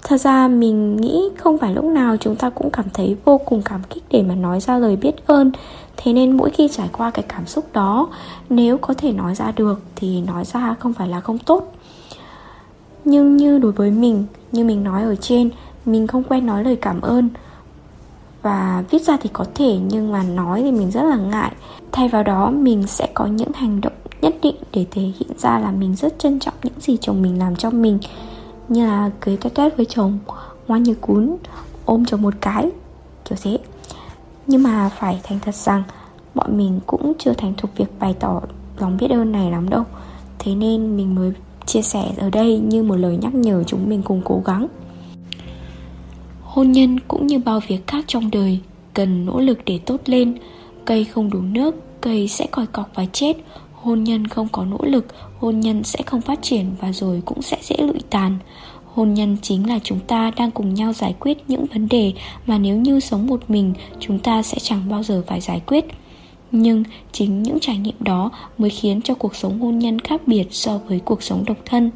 Thật 0.05 0.21
ra 0.21 0.49
mình 0.49 0.97
nghĩ 0.97 1.23
không 1.39 1.59
phải 1.59 1.75
lúc 1.75 1.85
nào 1.85 2.17
chúng 2.17 2.37
ta 2.37 2.51
cũng 2.51 2.71
cảm 2.71 2.85
thấy 2.95 3.17
vô 3.25 3.39
cùng 3.39 3.63
cảm 3.63 3.81
kích 3.91 4.05
để 4.11 4.23
mà 4.23 4.35
nói 4.35 4.61
ra 4.61 4.79
lời 4.79 4.97
biết 4.97 5.27
ơn. 5.27 5.53
Thế 5.97 6.13
nên 6.13 6.37
mỗi 6.37 6.51
khi 6.51 6.69
trải 6.69 6.89
qua 6.93 7.11
cái 7.11 7.25
cảm 7.29 7.47
xúc 7.47 7.65
đó, 7.73 8.09
nếu 8.51 8.79
có 8.79 8.95
thể 8.95 9.13
nói 9.13 9.35
ra 9.35 9.53
được 9.57 9.83
thì 9.97 10.21
nói 10.21 10.45
ra 10.45 10.75
không 10.80 10.93
phải 10.93 11.09
là 11.09 11.21
không 11.21 11.39
tốt. 11.39 11.73
Nhưng 13.04 13.37
như 13.37 13.59
đối 13.59 13.73
với 13.73 13.91
mình, 13.91 14.25
như 14.52 14.65
mình 14.65 14.85
nói 14.85 15.02
ở 15.02 15.17
trên, 15.17 15.50
mình 15.87 16.07
không 16.07 16.23
quen 16.23 16.47
nói 16.47 16.65
lời 16.65 16.76
cảm 16.76 17.00
ơn 17.00 17.28
và 18.45 18.85
viết 18.91 19.02
ra 19.02 19.17
thì 19.21 19.30
có 19.33 19.45
thể, 19.54 19.78
nhưng 19.89 20.13
mà 20.13 20.23
nói 20.23 20.63
thì 20.63 20.73
mình 20.73 20.91
rất 20.91 21.02
là 21.02 21.17
ngại. 21.17 21.52
Thay 21.93 22.09
vào 22.09 22.23
đó, 22.23 22.50
mình 22.50 22.87
sẽ 22.87 23.09
có 23.15 23.26
những 23.26 23.52
hành 23.54 23.80
động 23.80 23.93
nhất 24.21 24.35
định 24.43 24.57
để 24.73 24.87
thể 24.91 25.02
hiện 25.02 25.39
ra 25.39 25.59
là 25.59 25.71
mình 25.71 25.97
rất 25.97 26.19
trân 26.19 26.39
trọng 26.39 26.54
những 26.63 26.80
gì 26.80 26.97
chồng 27.00 27.23
mình 27.23 27.39
làm 27.39 27.57
cho 27.57 27.71
mình. 27.71 27.99
Như 28.69 28.87
là 28.87 29.11
cưới 29.21 29.37
tét 29.37 29.54
tét 29.54 29.76
với 29.76 29.87
chồng, 29.87 30.19
ngoan 30.69 30.83
như 30.83 30.95
cún, 30.95 31.37
ôm 31.85 32.04
chồng 32.04 32.23
một 32.23 32.35
cái, 32.41 32.71
kiểu 33.25 33.39
thế. 33.43 33.59
Nhưng 34.47 34.63
mà 34.63 34.89
phải 34.99 35.21
thành 35.23 35.39
thật 35.45 35.54
rằng, 35.54 35.83
bọn 36.35 36.59
mình 36.59 36.80
cũng 36.87 37.13
chưa 37.19 37.33
thành 37.33 37.54
thục 37.57 37.76
việc 37.76 37.99
bày 38.00 38.15
tỏ 38.21 38.41
lòng 38.78 38.97
biết 39.00 39.11
ơn 39.11 39.33
này 39.33 39.50
lắm 39.50 39.69
đâu. 39.69 39.85
Thế 40.39 40.54
nên 40.54 40.97
mình 40.97 41.15
mới 41.15 41.33
chia 41.67 41.83
sẻ 41.83 42.13
ở 42.17 42.30
đây 42.30 42.59
như 42.59 42.83
một 42.83 42.97
lời 42.97 43.17
nhắc 43.17 43.35
nhở 43.35 43.63
chúng 43.63 43.89
mình 43.89 44.02
cùng 44.02 44.23
cố 44.25 44.43
gắng 44.45 44.67
hôn 46.54 46.73
nhân 46.73 47.00
cũng 47.00 47.26
như 47.26 47.38
bao 47.38 47.60
việc 47.69 47.86
khác 47.86 48.04
trong 48.08 48.30
đời, 48.30 48.58
cần 48.95 49.26
nỗ 49.26 49.40
lực 49.40 49.58
để 49.67 49.78
tốt 49.78 50.00
lên. 50.06 50.34
Cây 50.84 51.04
không 51.04 51.30
đủ 51.30 51.40
nước, 51.40 51.75
cây 52.00 52.28
sẽ 52.28 52.47
còi 52.47 52.67
cọc 52.67 52.90
và 52.95 53.06
chết. 53.12 53.36
Hôn 53.73 54.04
nhân 54.04 54.26
không 54.26 54.49
có 54.52 54.64
nỗ 54.64 54.78
lực, 54.82 55.06
hôn 55.38 55.60
nhân 55.60 55.84
sẽ 55.84 56.02
không 56.06 56.21
phát 56.21 56.43
triển 56.43 56.67
và 56.80 56.93
rồi 56.93 57.23
cũng 57.25 57.43
sẽ 57.43 57.58
dễ 57.62 57.76
lụi 57.78 58.00
tàn. 58.10 58.38
Hôn 58.84 59.14
nhân 59.14 59.36
chính 59.43 59.69
là 59.69 59.78
chúng 59.82 60.00
ta 60.00 60.30
đang 60.36 60.50
cùng 60.50 60.75
nhau 60.75 60.93
giải 60.93 61.14
quyết 61.21 61.38
những 61.49 61.67
vấn 61.67 61.88
đề 61.88 62.12
mà 62.47 62.58
nếu 62.58 62.76
như 62.76 63.00
sống 63.00 63.26
một 63.26 63.40
mình, 63.49 63.73
chúng 64.00 64.19
ta 64.19 64.43
sẽ 64.43 64.58
chẳng 64.62 64.88
bao 64.90 65.02
giờ 65.02 65.23
phải 65.26 65.40
giải 65.40 65.60
quyết. 65.67 65.84
Nhưng 66.52 66.84
chính 67.12 67.43
những 67.43 67.60
trải 67.60 67.76
nghiệm 67.76 67.97
đó 68.00 68.30
mới 68.58 68.71
khiến 68.71 69.02
cho 69.02 69.14
cuộc 69.14 69.36
sống 69.36 69.60
hôn 69.60 69.78
nhân 69.78 69.99
khác 69.99 70.21
biệt 70.26 70.45
so 70.50 70.78
với 70.88 71.00
cuộc 71.00 71.23
sống 71.23 71.45
độc 71.47 71.58
thân. 71.64 71.90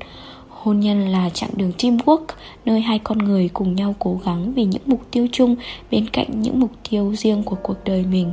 Hôn 0.62 0.80
nhân 0.80 1.08
là 1.08 1.30
chặng 1.30 1.50
đường 1.56 1.72
teamwork 1.78 2.24
nơi 2.64 2.80
hai 2.80 2.98
con 2.98 3.18
người 3.18 3.48
cùng 3.52 3.74
nhau 3.74 3.94
cố 3.98 4.20
gắng 4.24 4.52
vì 4.54 4.64
những 4.64 4.82
mục 4.86 5.00
tiêu 5.10 5.26
chung 5.32 5.56
bên 5.90 6.08
cạnh 6.08 6.42
những 6.42 6.60
mục 6.60 6.70
tiêu 6.90 7.14
riêng 7.16 7.42
của 7.42 7.56
cuộc 7.62 7.76
đời 7.84 8.04
mình. 8.10 8.32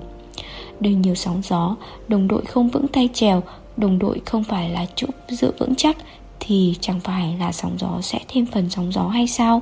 Đời 0.79 0.93
nhiều 0.93 1.15
sóng 1.15 1.41
gió, 1.43 1.75
đồng 2.07 2.27
đội 2.27 2.45
không 2.45 2.69
vững 2.69 2.87
tay 2.87 3.09
trèo, 3.13 3.43
đồng 3.77 3.99
đội 3.99 4.21
không 4.25 4.43
phải 4.43 4.69
là 4.69 4.85
chỗ 4.95 5.07
dựa 5.27 5.51
vững 5.59 5.75
chắc 5.75 5.97
thì 6.39 6.75
chẳng 6.79 6.99
phải 6.99 7.35
là 7.39 7.51
sóng 7.51 7.75
gió 7.79 8.01
sẽ 8.01 8.19
thêm 8.27 8.45
phần 8.45 8.69
sóng 8.69 8.91
gió 8.91 9.07
hay 9.07 9.27
sao? 9.27 9.61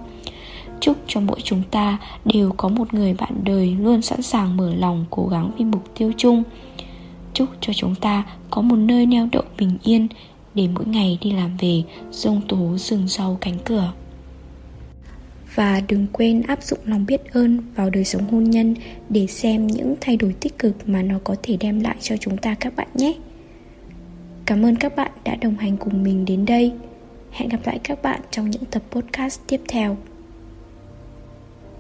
Chúc 0.80 0.98
cho 1.08 1.20
mỗi 1.20 1.42
chúng 1.44 1.62
ta 1.72 1.98
đều 2.26 2.52
có 2.58 2.70
một 2.70 2.94
người 2.94 3.14
bạn 3.14 3.34
đời 3.44 3.76
luôn 3.80 4.02
sẵn 4.02 4.22
sàng 4.22 4.58
mở 4.58 4.74
lòng 4.74 5.06
cố 5.10 5.28
gắng 5.28 5.52
vì 5.58 5.66
mục 5.66 5.84
tiêu 5.96 6.12
chung. 6.18 6.44
Chúc 7.34 7.50
cho 7.62 7.74
chúng 7.74 7.96
ta 7.96 8.24
có 8.50 8.62
một 8.62 8.76
nơi 8.76 9.06
neo 9.06 9.28
đậu 9.32 9.44
bình 9.58 9.78
yên 9.84 10.08
để 10.56 10.68
mỗi 10.74 10.86
ngày 10.86 11.18
đi 11.22 11.32
làm 11.32 11.58
về 11.58 11.84
rông 12.12 12.42
tố 12.48 12.78
rừng 12.78 13.08
sau 13.08 13.38
cánh 13.42 13.58
cửa. 13.66 13.94
Và 15.56 15.82
đừng 15.88 16.08
quên 16.12 16.42
áp 16.42 16.64
dụng 16.64 16.80
lòng 16.86 17.06
biết 17.06 17.32
ơn 17.32 17.60
vào 17.76 17.90
đời 17.90 18.06
sống 18.06 18.28
hôn 18.32 18.44
nhân 18.44 18.76
để 19.10 19.28
xem 19.28 19.68
những 19.68 19.96
thay 20.02 20.18
đổi 20.18 20.34
tích 20.40 20.60
cực 20.60 20.90
mà 20.90 21.02
nó 21.02 21.20
có 21.24 21.36
thể 21.44 21.58
đem 21.60 21.80
lại 21.80 21.96
cho 22.02 22.18
chúng 22.18 22.38
ta 22.38 22.56
các 22.60 22.76
bạn 22.76 22.88
nhé. 22.94 23.14
Cảm 24.46 24.66
ơn 24.66 24.76
các 24.76 24.96
bạn 24.96 25.12
đã 25.24 25.36
đồng 25.36 25.56
hành 25.56 25.78
cùng 25.78 26.04
mình 26.04 26.26
đến 26.26 26.46
đây. 26.46 26.72
Hẹn 27.32 27.50
gặp 27.50 27.60
lại 27.66 27.80
các 27.84 28.02
bạn 28.02 28.22
trong 28.32 28.50
những 28.50 28.66
tập 28.66 28.84
podcast 28.92 29.40
tiếp 29.48 29.62
theo. 29.68 29.98